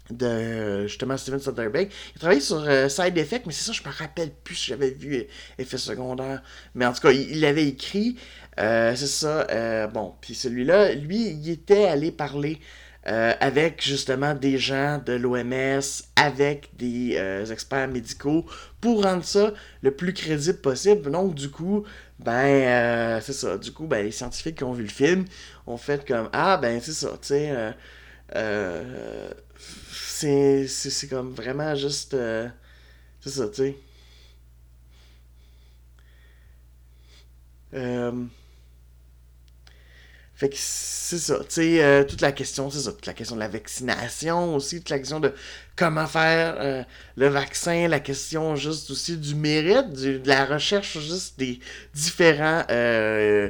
de 0.10 0.88
justement 0.88 1.18
Steven 1.18 1.40
Soderbergh 1.40 1.90
il 1.92 2.18
a 2.18 2.20
travaillé 2.20 2.42
sur 2.42 2.58
euh, 2.58 2.90
Side 2.90 3.18
Effect 3.18 3.46
mais 3.46 3.54
c'est 3.54 3.66
ça 3.66 3.72
je 3.72 3.88
me 3.88 3.94
rappelle 3.94 4.32
plus 4.32 4.56
si 4.56 4.68
j'avais 4.68 4.90
vu 4.90 5.26
effet 5.60 5.78
secondaire 5.78 6.42
mais 6.74 6.88
en 6.88 6.94
tout 6.94 7.02
cas 7.02 7.12
il 7.12 7.42
l'avait 7.42 7.68
écrit 7.68 8.18
c'est 8.58 8.96
ça 8.96 9.88
bon 9.88 10.14
puis 10.22 10.34
celui-là 10.34 10.94
lui 10.94 11.30
il 11.30 11.50
était 11.50 11.86
allé 11.86 12.12
parler 12.12 12.60
euh, 13.08 13.34
avec 13.40 13.84
justement 13.84 14.34
des 14.34 14.58
gens 14.58 15.00
de 15.06 15.14
l'OMS, 15.14 15.82
avec 16.16 16.70
des 16.76 17.16
euh, 17.18 17.46
experts 17.46 17.88
médicaux, 17.88 18.46
pour 18.82 19.04
rendre 19.04 19.24
ça 19.24 19.54
le 19.84 19.92
plus 19.92 20.14
crédible 20.14 20.58
possible. 20.60 21.12
Donc, 21.12 21.36
du 21.36 21.50
coup, 21.52 21.84
ben, 22.20 22.32
euh, 22.34 23.22
c'est 23.22 23.34
ça. 23.34 23.58
Du 23.58 23.72
coup, 23.72 23.86
ben, 23.86 24.04
les 24.04 24.12
scientifiques 24.12 24.58
qui 24.58 24.64
ont 24.64 24.74
vu 24.74 24.84
le 24.84 24.90
film 24.90 25.26
ont 25.68 25.78
fait 25.78 26.06
comme 26.08 26.30
Ah, 26.34 26.58
ben, 26.58 26.80
c'est 26.82 26.94
ça, 26.94 27.12
tu 27.22 27.28
sais. 27.28 27.74
c'est 30.68 31.08
comme 31.08 31.32
vraiment 31.34 31.76
juste. 31.76 32.16
c'est 33.22 33.30
ça, 33.30 33.48
tu 33.50 33.76
sais. 37.72 38.45
Fait 40.36 40.50
que 40.50 40.56
c'est 40.58 41.18
ça, 41.18 41.38
tu 41.40 41.46
sais, 41.48 41.84
euh, 41.84 42.04
toute 42.04 42.20
la 42.20 42.34
question, 42.34 42.70
c'est 42.70 42.80
ça, 42.80 42.92
toute 42.92 43.06
la 43.06 43.14
question 43.14 43.36
de 43.36 43.40
la 43.40 43.48
vaccination 43.48 44.56
aussi, 44.56 44.80
toute 44.80 44.90
la 44.90 44.98
question 45.00 45.22
de 45.22 45.34
comment 45.78 46.08
faire 46.08 46.58
euh, 46.60 46.84
le 47.16 47.28
vaccin, 47.30 47.88
la 47.88 48.02
question 48.02 48.58
juste 48.58 48.92
aussi 48.92 49.16
du 49.16 49.34
mérite, 49.34 49.94
de 49.94 50.22
la 50.26 50.46
recherche 50.46 51.00
juste 51.00 51.40
des 51.40 51.60
différents... 51.94 52.64
Euh, 52.70 53.50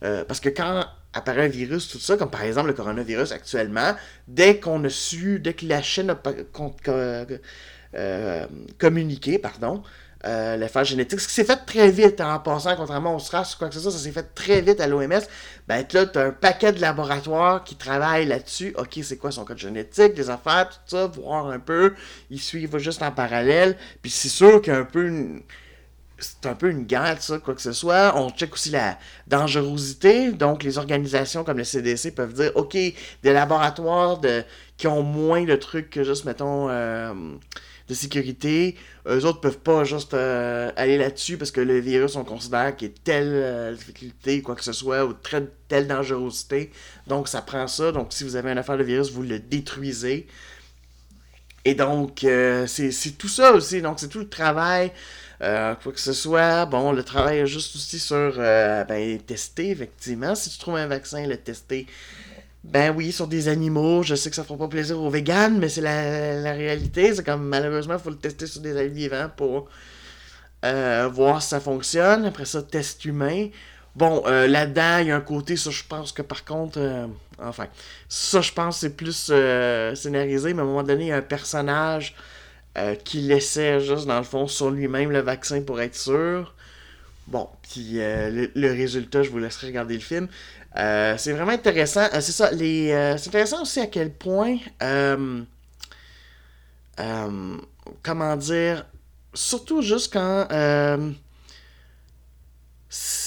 parce 0.00 0.38
que 0.38 0.50
quand 0.50 0.84
apparaît 1.12 1.46
un 1.46 1.48
virus, 1.48 1.88
tout 1.88 1.98
ça, 1.98 2.16
comme 2.16 2.30
par 2.30 2.42
exemple 2.42 2.68
le 2.68 2.74
coronavirus 2.74 3.32
actuellement, 3.32 3.96
dès 4.28 4.60
qu'on 4.60 4.84
a 4.84 4.90
su, 4.90 5.40
dès 5.40 5.54
que 5.54 5.66
la 5.66 5.82
Chine 5.82 6.10
a 6.10 7.26
communiqué, 8.78 9.38
pardon, 9.38 9.82
euh, 10.26 10.56
l'affaire 10.56 10.84
génétique. 10.84 11.20
Ce 11.20 11.28
qui 11.28 11.34
s'est 11.34 11.44
fait 11.44 11.64
très 11.64 11.90
vite 11.90 12.20
en 12.20 12.38
passant, 12.40 12.74
contrairement 12.74 13.14
au 13.14 13.18
SRAS 13.18 13.54
ou 13.54 13.58
quoi 13.58 13.68
que 13.68 13.74
ce 13.74 13.80
soit, 13.80 13.92
ça 13.92 13.98
s'est 13.98 14.10
fait 14.10 14.34
très 14.34 14.60
vite 14.60 14.80
à 14.80 14.86
l'OMS. 14.86 15.20
Ben 15.68 15.86
là, 15.92 16.06
tu 16.06 16.18
as 16.18 16.22
un 16.22 16.30
paquet 16.32 16.72
de 16.72 16.80
laboratoires 16.80 17.62
qui 17.62 17.76
travaillent 17.76 18.26
là-dessus. 18.26 18.74
OK, 18.76 18.98
c'est 19.02 19.16
quoi 19.16 19.30
son 19.30 19.44
code 19.44 19.58
génétique, 19.58 20.14
les 20.16 20.30
affaires, 20.30 20.70
tout 20.70 20.96
ça, 20.96 21.06
voir 21.06 21.46
un 21.46 21.60
peu. 21.60 21.94
Ils 22.30 22.40
suivent 22.40 22.78
juste 22.78 23.02
en 23.02 23.12
parallèle. 23.12 23.76
Puis 24.02 24.10
c'est 24.10 24.28
sûr 24.28 24.60
qu'il 24.60 24.72
y 24.72 24.76
a 24.76 24.80
un 24.80 24.84
peu 24.84 25.06
une 25.06 25.42
c'est 26.18 26.46
un 26.46 26.54
peu 26.54 26.70
une 26.70 26.84
guerre, 26.84 27.22
ça, 27.22 27.38
quoi 27.38 27.54
que 27.54 27.62
ce 27.62 27.72
soit. 27.72 28.12
On 28.16 28.30
check 28.30 28.52
aussi 28.52 28.70
la 28.70 28.98
dangerosité. 29.28 30.32
Donc, 30.32 30.62
les 30.64 30.78
organisations 30.78 31.44
comme 31.44 31.58
le 31.58 31.64
CDC 31.64 32.12
peuvent 32.12 32.32
dire, 32.34 32.50
OK, 32.56 32.72
des 32.74 33.32
laboratoires 33.32 34.18
de, 34.18 34.42
qui 34.76 34.88
ont 34.88 35.02
moins 35.02 35.44
de 35.44 35.54
trucs 35.54 35.90
que 35.90 36.02
juste, 36.02 36.24
mettons, 36.24 36.68
euh, 36.70 37.14
de 37.88 37.94
sécurité. 37.94 38.76
Eux 39.06 39.24
autres 39.24 39.40
peuvent 39.40 39.58
pas 39.58 39.84
juste 39.84 40.14
euh, 40.14 40.70
aller 40.76 40.98
là-dessus 40.98 41.38
parce 41.38 41.50
que 41.50 41.60
le 41.60 41.78
virus, 41.78 42.16
on 42.16 42.24
considère 42.24 42.76
qu'il 42.76 42.88
y 42.88 42.90
a 42.90 42.94
telle 43.02 43.32
euh, 43.32 43.74
difficulté, 43.74 44.42
quoi 44.42 44.54
que 44.54 44.64
ce 44.64 44.72
soit, 44.72 45.04
ou 45.04 45.14
très, 45.14 45.46
telle 45.68 45.86
dangerosité. 45.86 46.70
Donc, 47.06 47.28
ça 47.28 47.40
prend 47.42 47.66
ça. 47.66 47.92
Donc, 47.92 48.08
si 48.12 48.24
vous 48.24 48.36
avez 48.36 48.50
une 48.52 48.58
affaire 48.58 48.76
de 48.76 48.84
virus, 48.84 49.10
vous 49.10 49.22
le 49.22 49.38
détruisez. 49.38 50.26
Et 51.64 51.74
donc, 51.74 52.24
euh, 52.24 52.66
c'est 52.66 53.18
tout 53.18 53.28
ça 53.28 53.52
aussi. 53.52 53.82
Donc, 53.82 54.00
c'est 54.00 54.08
tout 54.08 54.20
le 54.20 54.28
travail. 54.28 54.92
quoi 55.40 55.92
que 55.92 56.00
ce 56.00 56.12
soit, 56.12 56.66
bon, 56.66 56.92
le 56.92 57.02
travail 57.02 57.38
est 57.38 57.46
juste 57.46 57.74
aussi 57.76 57.98
sur 57.98 58.34
ben, 58.36 59.18
tester, 59.26 59.70
effectivement. 59.70 60.34
Si 60.34 60.50
tu 60.50 60.58
trouves 60.58 60.76
un 60.76 60.86
vaccin, 60.86 61.26
le 61.26 61.36
tester 61.36 61.86
ben 62.64 62.94
oui, 62.94 63.12
sur 63.12 63.28
des 63.28 63.48
animaux, 63.48 64.02
je 64.02 64.14
sais 64.14 64.30
que 64.30 64.36
ça 64.36 64.44
fera 64.44 64.58
pas 64.58 64.68
plaisir 64.68 65.00
aux 65.00 65.10
véganes, 65.10 65.58
mais 65.58 65.68
c'est 65.68 65.80
la, 65.80 66.52
réalité. 66.52 67.14
C'est 67.14 67.24
comme 67.24 67.46
malheureusement, 67.46 67.94
il 67.94 68.00
faut 68.00 68.10
le 68.10 68.16
tester 68.16 68.46
sur 68.46 68.60
des 68.60 68.76
animaux 68.76 68.94
vivants 68.94 69.30
pour 69.36 69.68
euh, 70.64 71.08
voir 71.12 71.40
si 71.42 71.48
ça 71.50 71.60
fonctionne. 71.60 72.24
Après 72.26 72.44
ça, 72.44 72.62
test 72.62 73.04
humain. 73.04 73.48
Bon, 73.96 74.22
euh, 74.26 74.46
là-dedans, 74.46 74.98
il 75.00 75.08
y 75.08 75.10
a 75.10 75.16
un 75.16 75.20
côté, 75.20 75.56
ça 75.56 75.70
je 75.70 75.82
pense 75.88 76.12
que 76.12 76.22
par 76.22 76.44
contre, 76.44 76.78
euh, 76.80 77.06
enfin, 77.38 77.66
ça 78.08 78.40
je 78.40 78.52
pense 78.52 78.78
c'est 78.78 78.96
plus 78.96 79.32
scénarisé, 79.94 80.54
mais 80.54 80.60
à 80.60 80.64
un 80.64 80.68
moment 80.68 80.82
donné, 80.82 81.04
il 81.04 81.08
y 81.08 81.12
a 81.12 81.16
un 81.16 81.22
personnage 81.22 82.14
qui 83.04 83.22
laissait 83.22 83.80
juste 83.80 84.06
dans 84.06 84.18
le 84.18 84.24
fond 84.24 84.46
sur 84.46 84.70
lui-même 84.70 85.10
le 85.10 85.18
vaccin 85.20 85.62
pour 85.62 85.80
être 85.80 85.96
sûr. 85.96 86.54
Bon, 87.28 87.48
puis 87.62 87.94
le, 87.94 88.50
le, 88.54 88.68
résultat, 88.72 89.22
je 89.22 89.30
vous 89.30 89.38
laisserai 89.38 89.68
regarder 89.68 89.94
le 89.94 90.00
film. 90.00 90.28
c'est 90.74 91.32
vraiment 91.32 91.52
intéressant. 91.52 92.06
c'est 92.12 92.32
ça, 92.32 92.50
les, 92.50 92.88
c'est 93.18 93.28
intéressant 93.28 93.62
aussi 93.62 93.80
à 93.80 93.86
quel 93.86 94.10
point 94.10 94.56
comment 98.02 98.36
dire, 98.36 98.86
surtout 99.34 99.82
juste 99.82 100.12
quand 100.12 100.46
euh, 100.50 101.10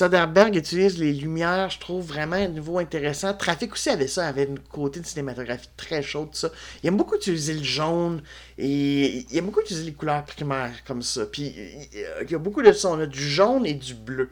Soderbergh 0.02 0.56
utilise 0.56 0.98
les 0.98 1.14
lumières, 1.14 1.70
je 1.70 1.78
trouve 1.78 2.04
vraiment 2.04 2.36
un 2.36 2.48
niveau 2.48 2.80
intéressant. 2.80 3.36
Trafic 3.36 3.74
aussi 3.74 3.88
avait 3.88 4.08
ça, 4.08 4.26
avait 4.26 4.50
un 4.50 4.56
côté 4.72 5.00
de 5.00 5.06
cinématographie 5.06 5.70
très 5.78 6.02
chaud, 6.02 6.26
tout 6.26 6.40
ça. 6.40 6.50
Il 6.82 6.88
aime 6.88 6.98
beaucoup 6.98 7.18
utiliser 7.18 7.54
le 7.54 7.62
jaune 7.62 8.24
et 8.58 9.28
il 9.30 9.38
aime 9.38 9.46
beaucoup 9.46 9.62
utiliser 9.62 9.86
les 9.86 9.94
couleurs 9.94 10.24
primaires 10.24 10.84
comme 10.88 11.04
ça. 11.04 11.28
Puis 11.28 11.54
il 12.24 12.32
y 12.32 12.34
a 12.34 12.40
beaucoup 12.40 12.64
de 12.64 12.72
ça, 12.72 12.90
on 12.90 13.00
a 13.00 13.06
du 13.06 13.22
jaune 13.22 13.64
et 13.68 13.76
du 13.76 13.94
bleu. 13.94 14.32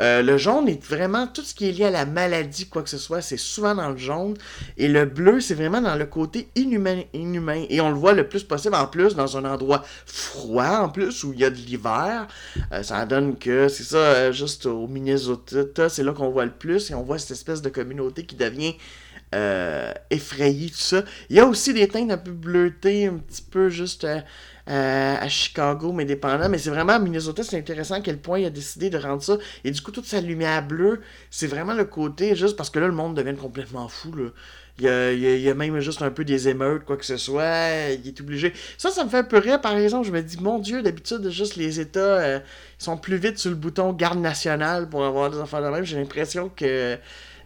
Euh, 0.00 0.22
le 0.22 0.38
jaune 0.38 0.68
est 0.68 0.82
vraiment 0.82 1.26
tout 1.26 1.42
ce 1.42 1.54
qui 1.54 1.68
est 1.68 1.72
lié 1.72 1.84
à 1.84 1.90
la 1.90 2.06
maladie, 2.06 2.66
quoi 2.66 2.82
que 2.82 2.88
ce 2.88 2.98
soit, 2.98 3.20
c'est 3.20 3.36
souvent 3.36 3.74
dans 3.74 3.90
le 3.90 3.96
jaune. 3.96 4.34
Et 4.76 4.88
le 4.88 5.04
bleu, 5.04 5.40
c'est 5.40 5.54
vraiment 5.54 5.80
dans 5.80 5.96
le 5.96 6.06
côté 6.06 6.48
inhumain. 6.56 7.02
Et 7.68 7.80
on 7.80 7.90
le 7.90 7.96
voit 7.96 8.12
le 8.12 8.28
plus 8.28 8.44
possible 8.44 8.74
en 8.74 8.86
plus 8.86 9.14
dans 9.14 9.36
un 9.36 9.44
endroit 9.44 9.84
froid 10.06 10.80
en 10.80 10.88
plus 10.88 11.24
où 11.24 11.32
il 11.32 11.40
y 11.40 11.44
a 11.44 11.50
de 11.50 11.56
l'hiver. 11.56 12.26
Euh, 12.72 12.82
ça 12.82 13.04
donne 13.04 13.36
que 13.36 13.68
c'est 13.68 13.84
ça, 13.84 13.98
euh, 13.98 14.32
juste 14.32 14.66
au 14.66 14.86
Minnesota, 14.86 15.88
c'est 15.88 16.02
là 16.02 16.12
qu'on 16.12 16.30
voit 16.30 16.44
le 16.44 16.52
plus 16.52 16.90
et 16.90 16.94
on 16.94 17.02
voit 17.02 17.18
cette 17.18 17.32
espèce 17.32 17.62
de 17.62 17.68
communauté 17.68 18.24
qui 18.24 18.36
devient 18.36 18.74
effrayée, 20.10 20.70
tout 20.70 20.76
ça. 20.76 21.04
Il 21.28 21.36
y 21.36 21.40
a 21.40 21.46
aussi 21.46 21.72
des 21.72 21.86
teintes 21.86 22.10
un 22.10 22.18
peu 22.18 22.32
bleutées, 22.32 23.06
un 23.06 23.18
petit 23.18 23.42
peu 23.42 23.68
juste 23.68 24.04
euh, 24.70 25.16
à 25.18 25.28
Chicago, 25.28 25.92
mais 25.92 26.04
dépendant. 26.04 26.48
Mais 26.48 26.58
c'est 26.58 26.70
vraiment 26.70 26.92
à 26.92 26.98
Minnesota, 27.00 27.42
c'est 27.42 27.58
intéressant 27.58 27.96
à 27.96 28.00
quel 28.00 28.18
point 28.18 28.38
il 28.38 28.46
a 28.46 28.50
décidé 28.50 28.88
de 28.88 28.98
rendre 28.98 29.22
ça. 29.22 29.36
Et 29.64 29.72
du 29.72 29.80
coup, 29.80 29.90
toute 29.90 30.06
sa 30.06 30.20
lumière 30.20 30.64
bleue, 30.64 31.00
c'est 31.30 31.48
vraiment 31.48 31.74
le 31.74 31.84
côté, 31.84 32.36
juste 32.36 32.56
parce 32.56 32.70
que 32.70 32.78
là, 32.78 32.86
le 32.86 32.92
monde 32.92 33.16
devient 33.16 33.36
complètement 33.36 33.88
fou. 33.88 34.12
Là. 34.14 34.30
Il 34.78 35.18
y, 35.18 35.50
a, 35.50 35.54
même 35.54 35.80
juste 35.80 36.02
un 36.02 36.10
peu 36.10 36.24
des 36.24 36.48
émeutes, 36.48 36.84
quoi 36.84 36.96
que 36.96 37.04
ce 37.04 37.16
soit. 37.16 37.90
Il 37.92 38.06
est 38.06 38.20
obligé. 38.20 38.52
Ça, 38.78 38.90
ça 38.90 39.04
me 39.04 39.10
fait 39.10 39.18
un 39.18 39.24
peu 39.24 39.38
rire, 39.38 39.60
par 39.60 39.76
exemple. 39.76 40.06
Je 40.06 40.12
me 40.12 40.22
dis, 40.22 40.38
mon 40.40 40.58
Dieu, 40.60 40.82
d'habitude, 40.82 41.28
juste 41.30 41.56
les 41.56 41.80
États 41.80 42.00
euh, 42.00 42.40
sont 42.78 42.96
plus 42.96 43.16
vite 43.16 43.38
sur 43.38 43.50
le 43.50 43.56
bouton 43.56 43.92
garde 43.92 44.20
nationale 44.20 44.88
pour 44.88 45.04
avoir 45.04 45.30
des 45.30 45.38
affaires 45.38 45.62
de 45.62 45.68
même. 45.68 45.84
J'ai 45.84 45.98
l'impression 45.98 46.48
que 46.48 46.96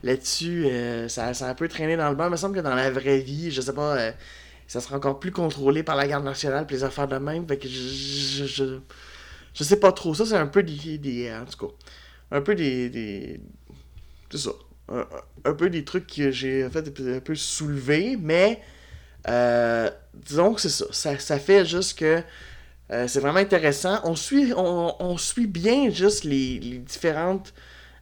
là-dessus, 0.02 0.66
euh, 0.66 1.08
ça, 1.08 1.32
ça, 1.32 1.46
a 1.46 1.50
un 1.50 1.54
peu 1.54 1.68
traîné 1.68 1.96
dans 1.96 2.10
le 2.10 2.16
banc. 2.16 2.26
Il 2.26 2.32
me 2.32 2.36
semble 2.36 2.54
que 2.54 2.60
dans 2.60 2.74
la 2.74 2.90
vraie 2.90 3.18
vie, 3.18 3.50
je 3.50 3.62
sais 3.62 3.72
pas 3.72 4.12
ça 4.66 4.80
sera 4.80 4.96
encore 4.96 5.20
plus 5.20 5.30
contrôlé 5.30 5.82
par 5.82 5.96
la 5.96 6.06
garde 6.06 6.24
nationale 6.24 6.66
puis 6.66 6.76
les 6.76 6.84
affaires 6.84 7.08
de 7.08 7.16
même. 7.18 7.46
Fait 7.46 7.58
que 7.58 7.68
je, 7.68 8.44
je, 8.46 8.78
je, 9.54 9.64
sais 9.64 9.78
pas 9.78 9.92
trop. 9.92 10.14
Ça, 10.14 10.26
c'est 10.26 10.36
un 10.36 10.46
peu 10.46 10.62
des, 10.62 10.98
des. 10.98 11.32
En 11.32 11.44
tout 11.44 11.66
cas, 11.66 11.72
un 12.30 12.40
peu 12.40 12.54
des. 12.54 12.88
des 12.88 13.40
c'est 14.30 14.38
ça. 14.38 14.50
Un, 15.46 15.54
peu 15.54 15.70
des 15.70 15.84
trucs 15.84 16.06
que 16.06 16.30
j'ai 16.30 16.68
fait 16.68 17.00
un 17.00 17.20
peu 17.20 17.34
soulever, 17.34 18.16
mais. 18.20 18.60
Euh, 19.26 19.90
disons 20.12 20.52
que 20.54 20.60
c'est 20.60 20.68
ça. 20.68 20.86
ça. 20.90 21.18
ça. 21.18 21.38
fait 21.38 21.64
juste 21.64 21.98
que. 21.98 22.22
Euh, 22.90 23.08
c'est 23.08 23.20
vraiment 23.20 23.38
intéressant. 23.38 24.00
On 24.04 24.14
suit, 24.14 24.52
on, 24.54 24.94
on 25.00 25.16
suit 25.16 25.46
bien 25.46 25.88
juste 25.88 26.24
les, 26.24 26.58
les 26.60 26.78
différentes 26.78 27.54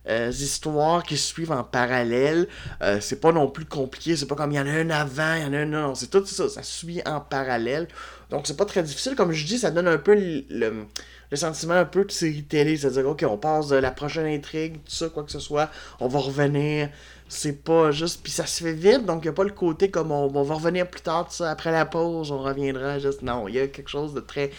euh, 0.09 0.31
histoires 0.31 1.05
qui 1.05 1.17
suivent 1.17 1.53
en 1.53 1.63
parallèle. 1.63 2.49
Euh, 2.83 2.99
c'est 3.01 3.21
pas 3.21 3.33
non 3.33 3.49
plus 3.49 3.65
compliqué, 3.65 4.17
c'est 4.17 4.27
pas 4.27 4.35
comme 4.35 4.51
il 4.53 4.57
y 4.57 4.61
en 4.61 4.67
a 4.67 4.71
un 4.71 4.91
avant, 4.91 5.35
il 5.35 5.43
y 5.43 5.47
en 5.47 5.53
a 5.53 5.59
un. 5.59 5.67
Non, 5.67 5.95
c'est 5.95 6.11
tout 6.11 6.25
ça, 6.27 6.49
ça 6.49 6.63
suit 6.63 7.01
en 7.07 7.21
parallèle. 7.21 7.87
Donc 8.31 8.47
c'est 8.47 8.57
pas 8.57 8.65
très 8.65 8.83
difficile. 8.83 9.15
Comme 9.15 9.33
je 9.33 9.47
dis, 9.47 9.59
ça 9.59 9.71
donne 9.71 9.89
un 9.89 9.99
peu 9.99 10.15
le, 10.15 10.87
sentiment 11.35 11.75
un 11.75 11.85
peu 11.85 12.05
de 12.05 12.11
série 12.11 12.43
télé. 12.43 12.77
C'est-à-dire, 12.77 13.09
ok, 13.09 13.25
on 13.29 13.39
passe 13.39 13.69
de 13.69 13.77
la 13.77 13.93
prochaine 13.93 14.27
intrigue, 14.27 14.75
tout 14.85 14.95
ça, 14.95 15.09
quoi 15.09 15.23
que 15.23 15.31
ce 15.31 15.39
soit, 15.39 15.71
on 16.01 16.09
va 16.09 16.19
revenir. 16.19 16.89
C'est 17.29 17.65
pas 17.65 17.93
juste. 17.93 18.23
Puis 18.23 18.33
ça 18.33 18.45
se 18.45 18.65
fait 18.65 18.73
vite, 18.73 19.07
donc 19.07 19.21
il 19.23 19.27
n'y 19.27 19.31
a 19.31 19.35
pas 19.35 19.45
le 19.45 19.53
côté 19.53 19.91
comme 19.91 20.11
on, 20.11 20.31
on, 20.35 20.43
va 20.43 20.55
revenir 20.55 20.89
plus 20.89 21.01
tard, 21.01 21.27
tout 21.29 21.35
ça, 21.35 21.51
après 21.51 21.71
la 21.71 21.87
pause, 21.87 22.33
on 22.33 22.39
reviendra. 22.43 22.99
Juste, 22.99 23.23
non, 23.23 23.47
il 23.49 23.55
y 23.55 23.61
a 23.61 23.69
quelque 23.69 23.89
chose 23.89 24.13
de 24.15 24.21
très 24.21 24.51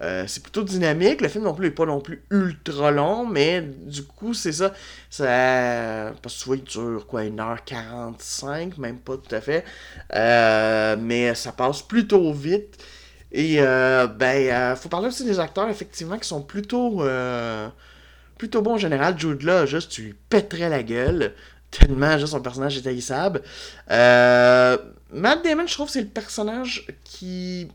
euh, 0.00 0.24
c'est 0.26 0.42
plutôt 0.42 0.62
dynamique. 0.62 1.20
Le 1.20 1.28
film 1.28 1.44
non 1.44 1.54
plus 1.54 1.66
n'est 1.66 1.74
pas 1.74 1.86
non 1.86 2.00
plus 2.00 2.22
ultra 2.30 2.90
long, 2.90 3.26
mais 3.26 3.62
du 3.62 4.02
coup, 4.04 4.34
c'est 4.34 4.52
ça. 4.52 4.72
ça. 5.10 6.12
Parce 6.22 6.40
que 6.40 6.44
vois, 6.44 6.56
il 6.56 6.64
dure 6.64 7.06
quoi, 7.06 7.22
1h45, 7.22 8.78
même 8.80 8.98
pas 8.98 9.16
tout 9.16 9.34
à 9.34 9.40
fait. 9.40 9.64
Euh, 10.14 10.96
mais 10.98 11.34
ça 11.34 11.52
passe 11.52 11.82
plutôt 11.82 12.32
vite. 12.32 12.82
Et 13.30 13.56
euh, 13.60 14.06
ben, 14.06 14.76
faut 14.76 14.88
parler 14.88 15.08
aussi 15.08 15.24
des 15.24 15.38
acteurs, 15.38 15.68
effectivement, 15.68 16.18
qui 16.18 16.28
sont 16.28 16.42
plutôt. 16.42 17.02
plutôt 18.38 18.62
bons 18.62 18.74
en 18.74 18.78
général. 18.78 19.18
Jude 19.18 19.42
là, 19.42 19.66
juste, 19.66 19.90
tu 19.90 20.02
lui 20.02 20.14
pèterais 20.28 20.68
la 20.68 20.82
gueule. 20.82 21.34
Tellement, 21.70 22.18
juste, 22.18 22.32
son 22.32 22.42
personnage 22.42 22.76
est 22.76 22.86
haïssable. 22.86 23.42
Matt 23.88 25.44
Damon, 25.44 25.66
je 25.66 25.74
trouve, 25.74 25.88
c'est 25.88 26.02
le 26.02 26.08
personnage 26.08 26.86
qui. 27.04 27.68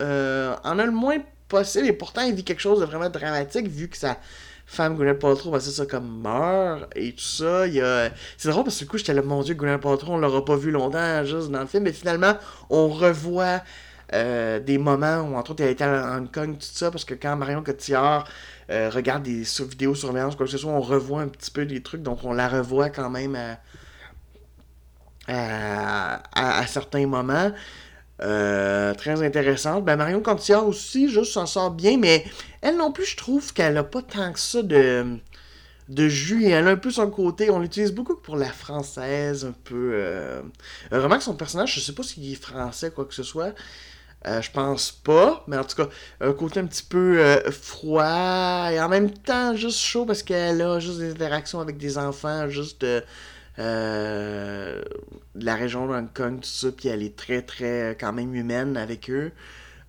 en 0.00 0.78
a 0.78 0.84
le 0.84 0.90
moins 0.90 1.18
possible. 1.52 1.86
Et 1.86 1.92
pourtant, 1.92 2.22
il 2.22 2.34
vit 2.34 2.44
quelque 2.44 2.60
chose 2.60 2.80
de 2.80 2.86
vraiment 2.86 3.10
dramatique 3.10 3.68
vu 3.68 3.88
que 3.88 3.96
sa 3.96 4.16
femme 4.66 4.96
Gwyneth 4.96 5.18
Paltrow, 5.18 5.50
ben, 5.50 5.60
c'est 5.60 5.70
ça, 5.70 5.86
comme 5.86 6.22
meurt 6.22 6.90
et 6.96 7.12
tout 7.12 7.20
ça. 7.20 7.66
Il. 7.66 8.12
C'est 8.38 8.48
drôle 8.48 8.64
parce 8.64 8.78
que 8.78 8.84
du 8.84 8.90
coup, 8.90 8.98
j'étais 8.98 9.14
là, 9.14 9.22
mon 9.22 9.42
dieu, 9.42 9.54
Gwyneth 9.54 9.82
Paltrow, 9.82 10.14
on 10.14 10.18
l'aura 10.18 10.44
pas 10.44 10.56
vu 10.56 10.70
longtemps 10.70 11.24
juste 11.24 11.50
dans 11.50 11.60
le 11.60 11.66
film. 11.66 11.84
Mais 11.84 11.92
finalement, 11.92 12.34
on 12.70 12.88
revoit 12.88 13.60
euh, 14.14 14.60
des 14.60 14.78
moments 14.78 15.20
où, 15.20 15.36
entre 15.36 15.52
autres, 15.52 15.62
elle 15.62 15.70
était 15.70 15.84
à 15.84 16.16
Hong 16.16 16.30
Kong, 16.30 16.54
tout 16.54 16.66
ça. 16.72 16.90
Parce 16.90 17.04
que 17.04 17.14
quand 17.14 17.36
Marion 17.36 17.62
Cotillard 17.62 18.26
euh, 18.70 18.90
regarde 18.90 19.22
des 19.22 19.44
vidéos 19.68 19.94
surveillance, 19.94 20.36
quoi 20.36 20.46
que 20.46 20.52
ce 20.52 20.58
soit, 20.58 20.72
on 20.72 20.80
revoit 20.80 21.20
un 21.20 21.28
petit 21.28 21.50
peu 21.50 21.66
des 21.66 21.82
trucs. 21.82 22.02
Donc, 22.02 22.24
on 22.24 22.32
la 22.32 22.48
revoit 22.48 22.88
quand 22.88 23.10
même 23.10 23.36
à 25.28 26.66
certains 26.66 27.06
moments. 27.06 27.52
Euh, 28.20 28.94
très 28.94 29.22
intéressante. 29.22 29.84
Ben, 29.84 29.96
Marion 29.96 30.20
Cotillard 30.20 30.66
aussi, 30.66 31.08
juste 31.08 31.32
s'en 31.32 31.46
sort 31.46 31.70
bien, 31.70 31.96
mais 31.98 32.24
elle 32.60 32.76
non 32.76 32.92
plus, 32.92 33.06
je 33.06 33.16
trouve 33.16 33.52
qu'elle 33.52 33.76
a 33.76 33.84
pas 33.84 34.02
tant 34.02 34.32
que 34.32 34.38
ça 34.38 34.62
de, 34.62 35.16
de 35.88 36.08
jus. 36.08 36.46
Elle 36.46 36.68
a 36.68 36.70
un 36.70 36.76
peu 36.76 36.90
son 36.90 37.10
côté. 37.10 37.50
On 37.50 37.58
l'utilise 37.58 37.92
beaucoup 37.92 38.16
pour 38.16 38.36
la 38.36 38.50
française, 38.50 39.44
un 39.44 39.54
peu. 39.64 39.92
Euh... 39.94 40.42
Vraiment 40.90 41.18
que 41.18 41.24
son 41.24 41.34
personnage, 41.34 41.74
je 41.74 41.80
sais 41.80 41.94
pas 41.94 42.02
s'il 42.02 42.30
est 42.30 42.36
français, 42.36 42.90
quoi 42.90 43.04
que 43.04 43.14
ce 43.14 43.22
soit. 43.22 43.54
Euh, 44.28 44.40
je 44.40 44.52
pense 44.52 44.92
pas, 44.92 45.42
mais 45.48 45.56
en 45.56 45.64
tout 45.64 45.74
cas, 45.74 45.88
un 46.20 46.32
côté 46.32 46.60
un 46.60 46.66
petit 46.66 46.84
peu 46.84 47.18
euh, 47.18 47.50
froid 47.50 48.70
et 48.70 48.80
en 48.80 48.88
même 48.88 49.10
temps 49.10 49.56
juste 49.56 49.80
chaud 49.80 50.06
parce 50.06 50.22
qu'elle 50.22 50.62
a 50.62 50.78
juste 50.78 50.98
des 50.98 51.10
interactions 51.10 51.58
avec 51.58 51.76
des 51.76 51.98
enfants, 51.98 52.48
juste 52.48 52.86
euh, 53.58 54.82
de 55.34 55.44
la 55.44 55.54
région 55.54 55.86
de 55.86 55.92
Hong 55.92 56.12
Kong, 56.12 56.40
tout 56.40 56.48
ça, 56.48 56.68
puis 56.72 56.88
elle 56.88 57.02
est 57.02 57.16
très, 57.16 57.42
très, 57.42 57.96
quand 58.00 58.12
même 58.12 58.34
humaine 58.34 58.76
avec 58.76 59.10
eux. 59.10 59.32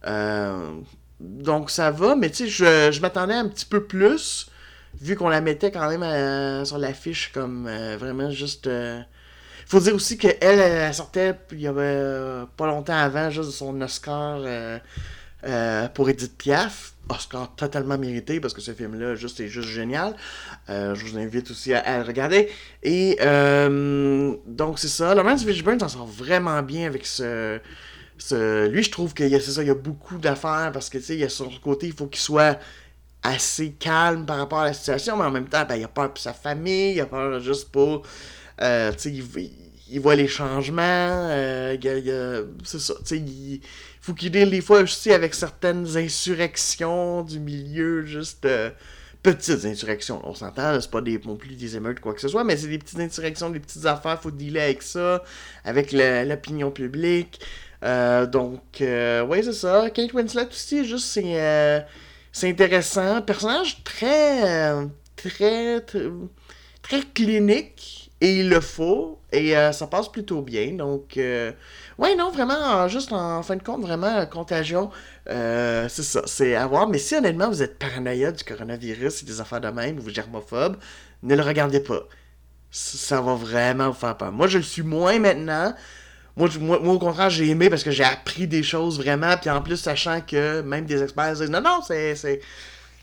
Euh, 0.05 0.71
donc 1.19 1.69
ça 1.71 1.91
va, 1.91 2.15
mais 2.15 2.29
tu 2.29 2.49
sais, 2.49 2.91
je, 2.91 3.01
m'attendais 3.01 3.35
un 3.35 3.47
petit 3.47 3.65
peu 3.65 3.83
plus, 3.83 4.47
vu 5.01 5.15
qu'on 5.15 5.29
la 5.29 5.41
mettait 5.41 5.71
quand 5.71 5.89
même 5.89 6.03
euh, 6.03 6.65
sur 6.65 6.77
l'affiche 6.77 7.31
comme 7.33 7.69
vraiment 7.97 8.31
juste... 8.31 8.65
Il 8.67 9.69
faut 9.69 9.79
dire 9.79 9.95
aussi 9.95 10.17
qu'elle, 10.17 10.37
elle, 10.41 10.93
sortait 10.93 11.35
il 11.51 11.61
y 11.61 11.67
avait 11.67 12.45
pas 12.57 12.67
longtemps 12.67 12.97
avant, 12.97 13.29
juste 13.29 13.51
son 13.51 13.79
Oscar 13.81 14.41
pour 15.93 16.09
Edith 16.09 16.37
Piaf. 16.37 16.92
Oscar 17.09 17.53
totalement 17.55 17.97
mérité 17.97 18.39
parce 18.39 18.53
que 18.53 18.61
ce 18.61 18.71
film-là 18.71 19.15
juste, 19.15 19.39
est 19.39 19.47
juste 19.47 19.67
génial. 19.67 20.15
Euh, 20.69 20.95
je 20.95 21.05
vous 21.05 21.17
invite 21.17 21.51
aussi 21.51 21.73
à, 21.73 21.99
le 21.99 22.05
regarder. 22.05 22.49
Et 22.81 23.17
euh, 23.21 24.35
donc 24.47 24.79
c'est 24.79 24.87
ça. 24.87 25.13
Lawrence 25.13 25.43
Fishburne 25.43 25.79
s'en 25.79 25.89
sort 25.89 26.07
vraiment 26.07 26.61
bien 26.63 26.87
avec 26.87 27.05
ce. 27.05 27.59
ce... 28.17 28.67
Lui, 28.67 28.83
je 28.83 28.91
trouve 28.91 29.13
qu'il 29.13 29.27
y 29.27 29.35
a, 29.35 29.39
ça, 29.39 29.61
il 29.61 29.67
y 29.67 29.71
a 29.71 29.75
beaucoup 29.75 30.17
d'affaires 30.17 30.71
parce 30.73 30.89
que 30.89 30.97
tu 30.97 31.03
sais, 31.03 31.13
il 31.15 31.19
y 31.19 31.25
a 31.25 31.29
son 31.29 31.49
côté, 31.61 31.87
il 31.87 31.93
faut 31.93 32.07
qu'il 32.07 32.21
soit 32.21 32.59
assez 33.21 33.71
calme 33.71 34.25
par 34.25 34.37
rapport 34.37 34.59
à 34.59 34.65
la 34.65 34.73
situation, 34.73 35.17
mais 35.17 35.23
en 35.23 35.31
même 35.31 35.47
temps, 35.47 35.63
ben, 35.67 35.75
il 35.75 35.83
a 35.83 35.87
peur 35.87 36.13
pour 36.13 36.21
sa 36.21 36.33
famille, 36.33 36.93
il 36.93 37.01
a 37.01 37.05
peur 37.05 37.39
juste 37.39 37.69
pour. 37.71 38.03
Euh, 38.61 38.91
tu 38.93 38.99
sais, 38.99 39.11
il, 39.11 39.51
il, 39.89 39.99
voit 39.99 40.15
les 40.15 40.27
changements. 40.27 41.29
c'est 42.63 42.79
ça. 42.79 42.93
Tu 42.99 43.05
sais, 43.05 43.17
il 43.17 43.61
faut 44.03 44.13
qu'il 44.13 44.31
deal 44.31 44.49
des 44.49 44.59
fois 44.59 44.81
aussi 44.81 45.13
avec 45.13 45.33
certaines 45.33 45.95
insurrections 45.95 47.23
du 47.23 47.39
milieu, 47.39 48.05
juste 48.05 48.43
euh, 48.43 48.69
petites 49.23 49.63
insurrections. 49.63 50.21
On 50.25 50.35
s'entend, 50.35 50.79
c'est 50.81 50.91
pas 50.91 50.99
des, 50.99 51.17
non 51.19 51.37
plus 51.37 51.55
des 51.55 51.77
émeutes, 51.77 52.01
quoi 52.01 52.13
que 52.13 52.19
ce 52.19 52.27
soit, 52.27 52.43
mais 52.43 52.57
c'est 52.57 52.67
des 52.67 52.79
petites 52.79 52.99
insurrections, 52.99 53.49
des 53.49 53.61
petites 53.61 53.85
affaires, 53.85 54.21
faut 54.21 54.29
dealer 54.29 54.61
avec 54.61 54.81
ça, 54.81 55.23
avec 55.63 55.93
l'opinion 55.93 56.69
publique. 56.69 57.39
Euh, 57.85 58.25
donc, 58.25 58.81
euh, 58.81 59.25
ouais, 59.25 59.41
c'est 59.41 59.53
ça. 59.53 59.89
Kate 59.89 60.11
Winslet 60.13 60.47
aussi, 60.47 60.83
juste, 60.83 61.07
c'est 61.07 61.85
c'est 62.33 62.49
intéressant. 62.49 63.21
Personnage 63.21 63.85
très, 63.85 64.73
très, 65.15 65.79
très 66.81 67.01
clinique 67.13 68.02
et 68.21 68.39
il 68.39 68.49
le 68.49 68.61
faut, 68.61 69.19
et 69.31 69.57
euh, 69.57 69.71
ça 69.71 69.87
passe 69.87 70.09
plutôt 70.09 70.41
bien. 70.41 70.73
Donc, 70.73 71.17
euh, 71.17 71.51
ouais, 71.97 72.15
non, 72.15 72.31
vraiment, 72.31 72.87
juste 72.87 73.11
en 73.11 73.43
fin 73.43 73.55
de 73.55 73.63
compte, 73.63 73.81
vraiment, 73.81 74.25
contagion, 74.27 74.89
c'est 75.27 75.89
ça, 75.89 76.21
c'est 76.25 76.55
à 76.55 76.65
voir. 76.67 76.87
Mais 76.87 76.99
si 76.99 77.15
honnêtement 77.15 77.49
vous 77.49 77.61
êtes 77.61 77.77
paranoïa 77.77 78.31
du 78.31 78.43
coronavirus 78.43 79.23
et 79.23 79.25
des 79.25 79.41
affaires 79.41 79.61
de 79.61 79.69
même, 79.69 79.97
ou 79.97 80.01
vous 80.01 80.09
germophobe, 80.09 80.77
ne 81.23 81.35
le 81.35 81.41
regardez 81.41 81.79
pas. 81.79 82.03
Ça 82.71 83.21
va 83.21 83.35
vraiment 83.35 83.89
vous 83.89 83.99
faire 83.99 84.17
peur. 84.17 84.31
Moi, 84.31 84.47
je 84.47 84.57
le 84.57 84.63
suis 84.63 84.81
moins 84.81 85.19
maintenant. 85.19 85.73
Moi, 86.35 86.49
moi, 86.59 86.79
au 86.79 86.99
contraire, 86.99 87.29
j'ai 87.29 87.49
aimé 87.49 87.69
parce 87.69 87.83
que 87.83 87.91
j'ai 87.91 88.03
appris 88.03 88.47
des 88.47 88.63
choses 88.63 88.97
vraiment. 88.97 89.37
Puis 89.37 89.49
en 89.49 89.61
plus, 89.61 89.77
sachant 89.77 90.21
que 90.21 90.61
même 90.61 90.85
des 90.85 91.03
experts 91.03 91.33
disent 91.35 91.51
non, 91.51 91.61
non, 91.61 91.81
c'est 91.85 92.41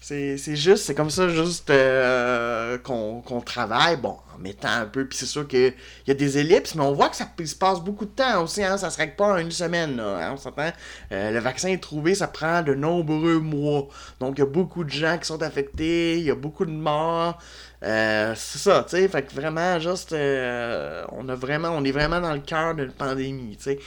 c'est 0.02 0.56
juste, 0.56 0.84
c'est 0.84 0.94
comme 0.94 1.10
ça, 1.10 1.28
juste 1.28 1.68
euh, 1.68 2.78
qu'on 2.78 3.40
travaille, 3.44 3.98
bon, 3.98 4.16
en 4.34 4.38
mettant 4.38 4.70
un 4.70 4.86
peu, 4.86 5.06
puis 5.06 5.18
c'est 5.18 5.26
sûr 5.26 5.46
qu'il 5.46 5.74
y 6.06 6.10
a 6.10 6.14
des 6.14 6.38
ellipses, 6.38 6.74
mais 6.74 6.82
on 6.82 6.92
voit 6.92 7.10
que 7.10 7.16
ça 7.16 7.28
se 7.44 7.54
passe 7.54 7.80
beaucoup 7.80 8.06
de 8.06 8.10
temps 8.10 8.42
aussi, 8.42 8.64
hein, 8.64 8.78
ça 8.78 8.88
se 8.88 8.96
règle 8.96 9.14
pas 9.16 9.34
en 9.34 9.36
une 9.36 9.50
semaine, 9.50 9.96
là, 9.98 10.16
hein, 10.16 10.30
on 10.32 10.36
s'entend. 10.38 10.72
Euh, 11.12 11.30
le 11.30 11.38
vaccin 11.38 11.68
est 11.68 11.82
trouvé, 11.82 12.14
ça 12.14 12.28
prend 12.28 12.62
de 12.62 12.74
nombreux 12.74 13.40
mois, 13.40 13.88
donc 14.20 14.38
il 14.38 14.40
y 14.40 14.42
a 14.42 14.46
beaucoup 14.46 14.84
de 14.84 14.90
gens 14.90 15.18
qui 15.18 15.26
sont 15.26 15.42
affectés, 15.42 16.16
il 16.16 16.24
y 16.24 16.30
a 16.30 16.34
beaucoup 16.34 16.64
de 16.64 16.70
morts, 16.70 17.38
euh, 17.82 18.32
c'est 18.36 18.58
ça, 18.58 18.84
tu 18.88 18.96
sais, 18.96 19.06
fait 19.06 19.22
que 19.22 19.34
vraiment, 19.34 19.78
juste, 19.80 20.12
on 20.12 21.28
a 21.28 21.34
vraiment, 21.34 21.70
on 21.70 21.84
est 21.84 21.92
vraiment 21.92 22.20
dans 22.22 22.32
le 22.32 22.40
cœur 22.40 22.74
d'une 22.74 22.92
pandémie, 22.92 23.58
tu 23.58 23.64
sais. 23.64 23.78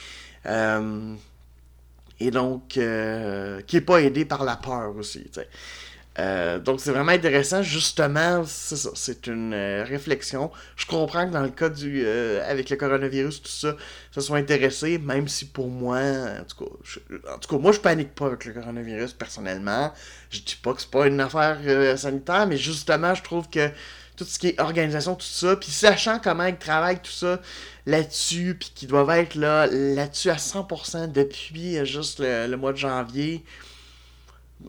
et 2.20 2.30
donc, 2.30 2.68
qui 2.68 2.78
est 2.80 3.84
pas 3.84 4.00
aidé 4.00 4.24
par 4.24 4.44
la 4.44 4.54
peur 4.54 4.94
aussi, 4.96 5.24
tu 5.24 5.40
sais. 5.40 5.48
Euh, 6.18 6.60
donc 6.60 6.80
c'est 6.80 6.92
vraiment 6.92 7.10
intéressant, 7.10 7.62
justement, 7.62 8.44
c'est 8.46 8.76
ça, 8.76 8.90
c'est 8.94 9.26
une 9.26 9.52
euh, 9.52 9.84
réflexion. 9.84 10.52
Je 10.76 10.86
comprends 10.86 11.26
que 11.26 11.32
dans 11.32 11.42
le 11.42 11.48
cas 11.48 11.68
du 11.68 12.04
euh, 12.06 12.48
avec 12.48 12.70
le 12.70 12.76
coronavirus, 12.76 13.42
tout 13.42 13.48
ça, 13.48 13.76
ça 14.12 14.20
soit 14.20 14.38
intéressé, 14.38 14.98
même 14.98 15.26
si 15.26 15.44
pour 15.46 15.68
moi, 15.68 15.98
en 15.98 16.44
tout 16.44 16.64
cas, 16.64 17.32
en 17.34 17.38
tout 17.38 17.48
cas, 17.48 17.58
moi 17.60 17.72
je 17.72 17.80
panique 17.80 18.14
pas 18.14 18.26
avec 18.26 18.44
le 18.44 18.52
coronavirus 18.52 19.14
personnellement. 19.14 19.92
Je 20.30 20.40
dis 20.40 20.56
pas 20.62 20.72
que 20.74 20.82
c'est 20.82 20.90
pas 20.90 21.08
une 21.08 21.20
affaire 21.20 21.58
sanitaire, 21.98 22.46
mais 22.46 22.58
justement, 22.58 23.14
je 23.14 23.22
trouve 23.22 23.50
que 23.50 23.68
tout 24.16 24.24
ce 24.24 24.38
qui 24.38 24.48
est 24.48 24.60
organisation, 24.60 25.16
tout 25.16 25.26
ça, 25.26 25.56
puis 25.56 25.72
sachant 25.72 26.20
comment 26.20 26.44
ils 26.44 26.56
travaillent 26.56 27.02
tout 27.02 27.10
ça 27.10 27.40
là-dessus, 27.86 28.56
puis 28.58 28.70
qu'ils 28.72 28.88
doivent 28.88 29.10
être 29.10 29.34
là 29.34 29.66
là-dessus 29.66 30.30
à 30.30 30.36
100% 30.36 31.10
depuis 31.10 31.84
juste 31.84 32.20
le 32.20 32.54
mois 32.54 32.72
de 32.72 32.78
janvier. 32.78 33.44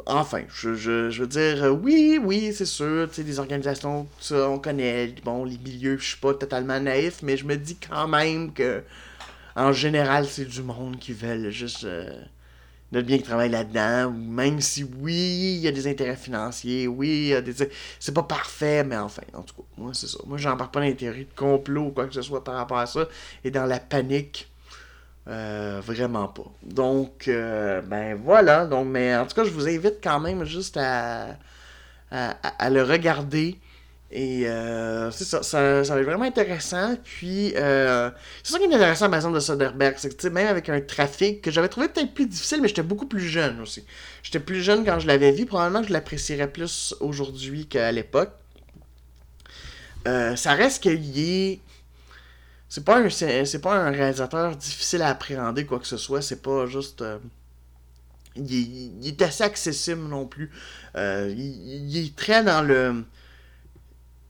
Enfin, 0.08 0.42
je, 0.50 0.76
je, 0.76 1.22
veux 1.22 1.28
dire, 1.28 1.64
euh, 1.64 1.70
oui, 1.70 2.20
oui, 2.22 2.52
c'est 2.54 2.66
sûr, 2.66 3.08
tu 3.10 3.16
sais, 3.16 3.24
les 3.24 3.40
organisations, 3.40 4.08
ça, 4.20 4.50
on 4.50 4.60
connaît, 4.60 5.14
bon, 5.24 5.46
les 5.46 5.58
milieux, 5.58 5.98
je 5.98 6.06
suis 6.06 6.18
pas 6.18 6.34
totalement 6.34 6.80
naïf, 6.80 7.22
mais 7.24 7.38
je 7.38 7.46
me 7.46 7.56
dis 7.56 7.78
quand 7.78 8.08
même 8.08 8.52
que, 8.52 8.84
en 9.56 9.72
général, 9.72 10.26
c'est 10.28 10.46
du 10.46 10.62
monde 10.64 11.00
qui 11.00 11.14
veulent 11.14 11.50
juste 11.50 11.86
euh, 11.86 12.10
notre 12.92 13.08
bien 13.08 13.18
qui 13.18 13.24
travaille 13.24 13.50
là-dedans, 13.50 14.12
même 14.12 14.60
si, 14.60 14.84
oui, 14.84 15.14
il 15.58 15.60
y 15.60 15.68
a 15.68 15.72
des 15.72 15.88
intérêts 15.88 16.18
financiers, 16.18 16.88
oui, 16.88 17.34
des... 17.44 17.54
c'est 18.00 18.14
pas 18.14 18.24
parfait, 18.24 18.84
mais 18.84 18.98
enfin, 18.98 19.24
en 19.34 19.44
tout 19.44 19.56
cas, 19.56 19.64
moi, 19.78 19.92
c'est 19.94 20.08
ça. 20.08 20.20
Moi, 20.26 20.38
j'en 20.38 20.58
parle 20.58 20.72
pas 20.72 20.82
d'intérêt 20.82 21.26
de 21.26 21.36
complot 21.36 21.88
ou 21.88 21.92
quoi 21.92 22.08
que 22.08 22.14
ce 22.14 22.22
soit 22.22 22.44
par 22.44 22.56
rapport 22.56 22.80
à 22.80 22.86
ça, 22.86 23.08
et 23.44 23.52
dans 23.52 23.66
la 23.66 23.80
panique 23.80 24.50
euh, 25.28 25.82
vraiment 25.84 26.28
pas. 26.28 26.46
Donc, 26.64 27.28
euh, 27.28 27.82
ben 27.82 28.16
voilà. 28.16 28.66
Donc, 28.66 28.88
mais 28.88 29.16
en 29.16 29.26
tout 29.26 29.36
cas, 29.36 29.44
je 29.44 29.50
vous 29.50 29.68
invite 29.68 29.96
quand 30.04 30.20
même 30.20 30.44
juste 30.46 30.78
à, 30.78 31.38
à, 32.12 32.70
le 32.70 32.84
regarder. 32.84 33.60
Et 34.12 34.48
euh, 34.48 35.10
c'est 35.10 35.24
ça, 35.26 35.42
ça, 35.42 35.82
va 35.84 36.00
être 36.00 36.06
vraiment 36.06 36.26
intéressant. 36.26 36.96
Puis, 37.04 37.54
c'est 37.56 38.12
ça 38.52 38.60
qui 38.60 38.66
est 38.66 38.74
intéressant, 38.74 39.08
par 39.10 39.16
exemple, 39.16 39.36
de 39.36 39.40
Soderbergh. 39.40 39.96
C'est 39.98 40.16
que, 40.16 40.28
même 40.28 40.48
avec 40.48 40.70
un 40.70 40.80
trafic 40.80 41.42
que 41.42 41.50
j'avais 41.50 41.70
trouvé 41.70 41.88
peut-être 41.88 42.14
plus 42.14 42.28
difficile, 42.28 42.62
mais 42.62 42.68
j'étais 42.68 42.84
beaucoup 42.84 43.08
plus 43.08 43.28
jeune 43.28 43.60
aussi. 43.62 43.84
J'étais 44.22 44.40
plus 44.40 44.62
jeune 44.62 44.86
quand 44.86 45.00
je 45.00 45.08
l'avais 45.08 45.32
vu. 45.32 45.48
Probablement 45.48 45.82
que 45.82 45.88
je 45.88 45.94
l'apprécierais 45.94 46.52
plus 46.52 46.94
aujourd'hui 47.00 47.66
qu'à 47.66 47.92
l'époque. 47.92 48.32
ça 50.06 50.54
reste 50.54 50.84
qu'il 50.84 51.20
est 51.20 51.60
c'est 52.70 52.84
pas 52.84 53.00
un 53.00 53.10
c'est 53.10 53.62
pas 53.62 53.76
un 53.76 53.92
réalisateur 53.92 54.56
difficile 54.56 55.02
à 55.02 55.10
appréhender 55.10 55.66
quoi 55.66 55.80
que 55.80 55.88
ce 55.88 55.98
soit. 55.98 56.22
C'est 56.22 56.42
pas 56.42 56.66
juste 56.66 57.02
euh, 57.02 57.20
il, 58.36 59.08
est, 59.08 59.22
assez 59.22 59.44
accessible 59.44 60.04
non 60.08 60.26
plus. 60.26 60.52
Euh, 60.96 61.34
il, 61.36 61.98
est 61.98 62.16
très 62.16 62.44
dans 62.44 62.62
le 62.62 63.04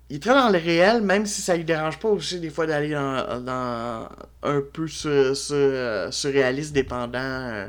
il 0.09 0.17
est 0.17 0.19
très 0.19 0.33
dans 0.33 0.49
le 0.49 0.59
réel 0.59 1.01
même 1.01 1.25
si 1.25 1.41
ça 1.41 1.55
lui 1.55 1.63
dérange 1.63 1.99
pas 1.99 2.09
aussi 2.09 2.39
des 2.39 2.51
fois 2.51 2.67
d'aller 2.67 2.91
dans, 2.91 4.09
un 4.43 4.61
peu 4.73 4.87
sur, 4.87 5.35
sur, 5.35 6.13
surréaliste 6.13 6.73
dépendant 6.73 7.67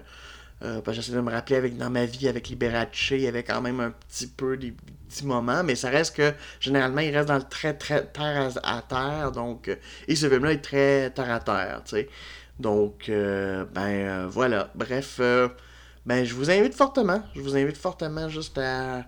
euh, 0.63 0.81
j'essaie 0.89 1.13
de 1.13 1.21
me 1.21 1.31
rappeler 1.31 1.57
avec 1.57 1.77
dans 1.77 1.91
ma 1.91 2.07
vie 2.07 2.29
avec 2.29 2.49
Liberace, 2.49 3.11
il 3.11 3.21
y 3.21 3.27
avait 3.27 3.43
quand 3.43 3.61
même 3.61 3.81
un 3.81 3.91
petit 3.91 4.27
peu 4.27 4.57
des 4.57 4.75
petits 5.17 5.27
moments, 5.27 5.63
mais 5.65 5.75
ça 5.75 5.91
reste 5.91 6.17
que 6.17 6.33
généralement 6.61 7.01
il 7.01 7.15
reste 7.15 7.29
dans 7.29 7.37
le 7.37 7.43
très 7.43 7.75
très 7.75 8.05
terre 8.07 8.51
à, 8.63 8.83
terre, 8.83 9.33
donc 9.33 9.69
euh, 9.69 9.77
et 10.09 10.17
ce 10.17 10.29
film-là 10.29 10.53
est 10.53 10.63
très 10.63 11.11
terre 11.11 11.31
à 11.31 11.41
terre, 11.41 11.83
tu 11.85 11.97
sais. 11.97 12.09
Donc 12.59 13.09
euh, 13.09 13.65
ben 13.75 14.27
voilà, 14.27 14.71
bref, 14.75 15.21
ben 16.07 16.25
je 16.25 16.35
vous 16.35 16.51
invite 16.51 16.75
fortement, 16.75 17.23
je 17.35 17.41
vous 17.41 17.57
invite 17.57 17.77
fortement 17.77 18.29
juste 18.29 18.59
à, 18.59 19.05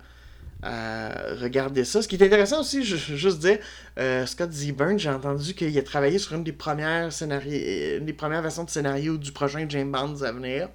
regarder 1.41 1.85
ça. 1.85 2.03
Ce 2.03 2.09
qui 2.09 2.17
est 2.17 2.25
intéressant 2.25 2.61
aussi, 2.61 2.85
je, 2.85 2.97
juste 2.97 3.39
dire, 3.39 3.59
Scott 4.27 4.51
Zebern, 4.53 4.99
j'ai 4.99 5.09
entendu 5.09 5.55
qu'il 5.55 5.77
a 5.79 5.83
travaillé 5.83 6.19
sur 6.19 6.35
une 6.35 6.45
des 6.45 6.53
premières 6.53 7.13
scénarios, 7.13 7.99
une 7.99 8.05
des 8.05 8.13
premières 8.13 8.43
versions 8.43 8.65
de 8.65 8.71
scénario 8.71 9.17
du 9.17 9.33
prochain 9.33 9.65
James 9.69 9.93
Bond 9.93 10.23
à 10.23 10.33
venir. 10.33 10.69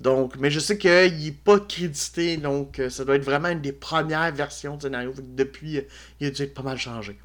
Donc, 0.00 0.36
mais 0.38 0.50
je 0.50 0.58
sais 0.60 0.78
qu'il 0.78 0.90
n'est 0.90 1.30
pas 1.30 1.60
crédité, 1.60 2.38
donc 2.38 2.78
euh, 2.78 2.88
ça 2.88 3.04
doit 3.04 3.16
être 3.16 3.24
vraiment 3.24 3.48
une 3.48 3.60
des 3.60 3.72
premières 3.72 4.32
versions 4.32 4.76
de 4.76 4.82
scénario. 4.82 5.12
Depuis, 5.22 5.76
euh, 5.76 5.82
il 6.20 6.28
a 6.28 6.30
dû 6.30 6.42
être 6.42 6.54
pas 6.54 6.62
mal 6.62 6.78
changé. 6.78 7.18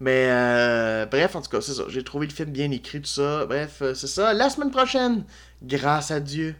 Mais 0.00 0.26
euh, 0.28 1.06
bref, 1.06 1.36
en 1.36 1.42
tout 1.42 1.50
cas, 1.50 1.60
c'est 1.60 1.74
ça. 1.74 1.84
J'ai 1.88 2.02
trouvé 2.02 2.26
le 2.26 2.32
film 2.32 2.50
bien 2.50 2.70
écrit, 2.72 3.00
tout 3.00 3.06
ça. 3.06 3.46
Bref, 3.46 3.82
c'est 3.94 4.08
ça. 4.08 4.34
La 4.34 4.50
semaine 4.50 4.72
prochaine, 4.72 5.24
grâce 5.62 6.10
à 6.10 6.18
Dieu, 6.18 6.56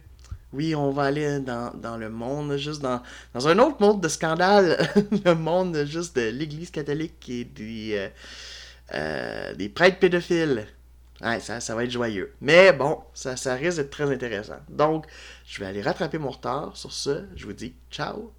oui, 0.53 0.75
on 0.75 0.91
va 0.91 1.03
aller 1.03 1.39
dans, 1.39 1.97
le 1.97 2.09
monde, 2.09 2.55
juste 2.55 2.81
dans, 2.81 3.01
dans 3.33 3.47
un 3.49 3.59
autre 3.59 3.77
monde 3.81 4.01
de 4.01 4.07
scandale. 4.07 4.89
le 5.25 5.33
monde 5.35 5.85
juste 5.85 6.15
de 6.15 6.29
l'Église 6.29 6.71
catholique 6.71 7.27
et 7.29 7.43
des, 7.43 8.09
des 9.57 9.69
prêtres 9.69 9.99
pédophiles. 9.99 10.65
Ouais, 11.21 11.41
ça, 11.41 11.59
ça 11.59 11.75
va 11.75 11.83
être 11.83 11.91
joyeux. 11.91 12.33
Mais 12.39 12.71
bon, 12.71 12.99
ça, 13.13 13.35
ça 13.35 13.55
risque 13.55 13.77
d'être 13.77 13.89
très 13.89 14.09
intéressant. 14.09 14.59
Donc, 14.69 15.05
je 15.49 15.59
vais 15.59 15.65
aller 15.65 15.81
rattraper 15.81 16.19
mon 16.19 16.29
retard. 16.29 16.77
Sur 16.77 16.93
ce, 16.93 17.25
je 17.35 17.45
vous 17.45 17.53
dis 17.53 17.73
ciao. 17.89 18.31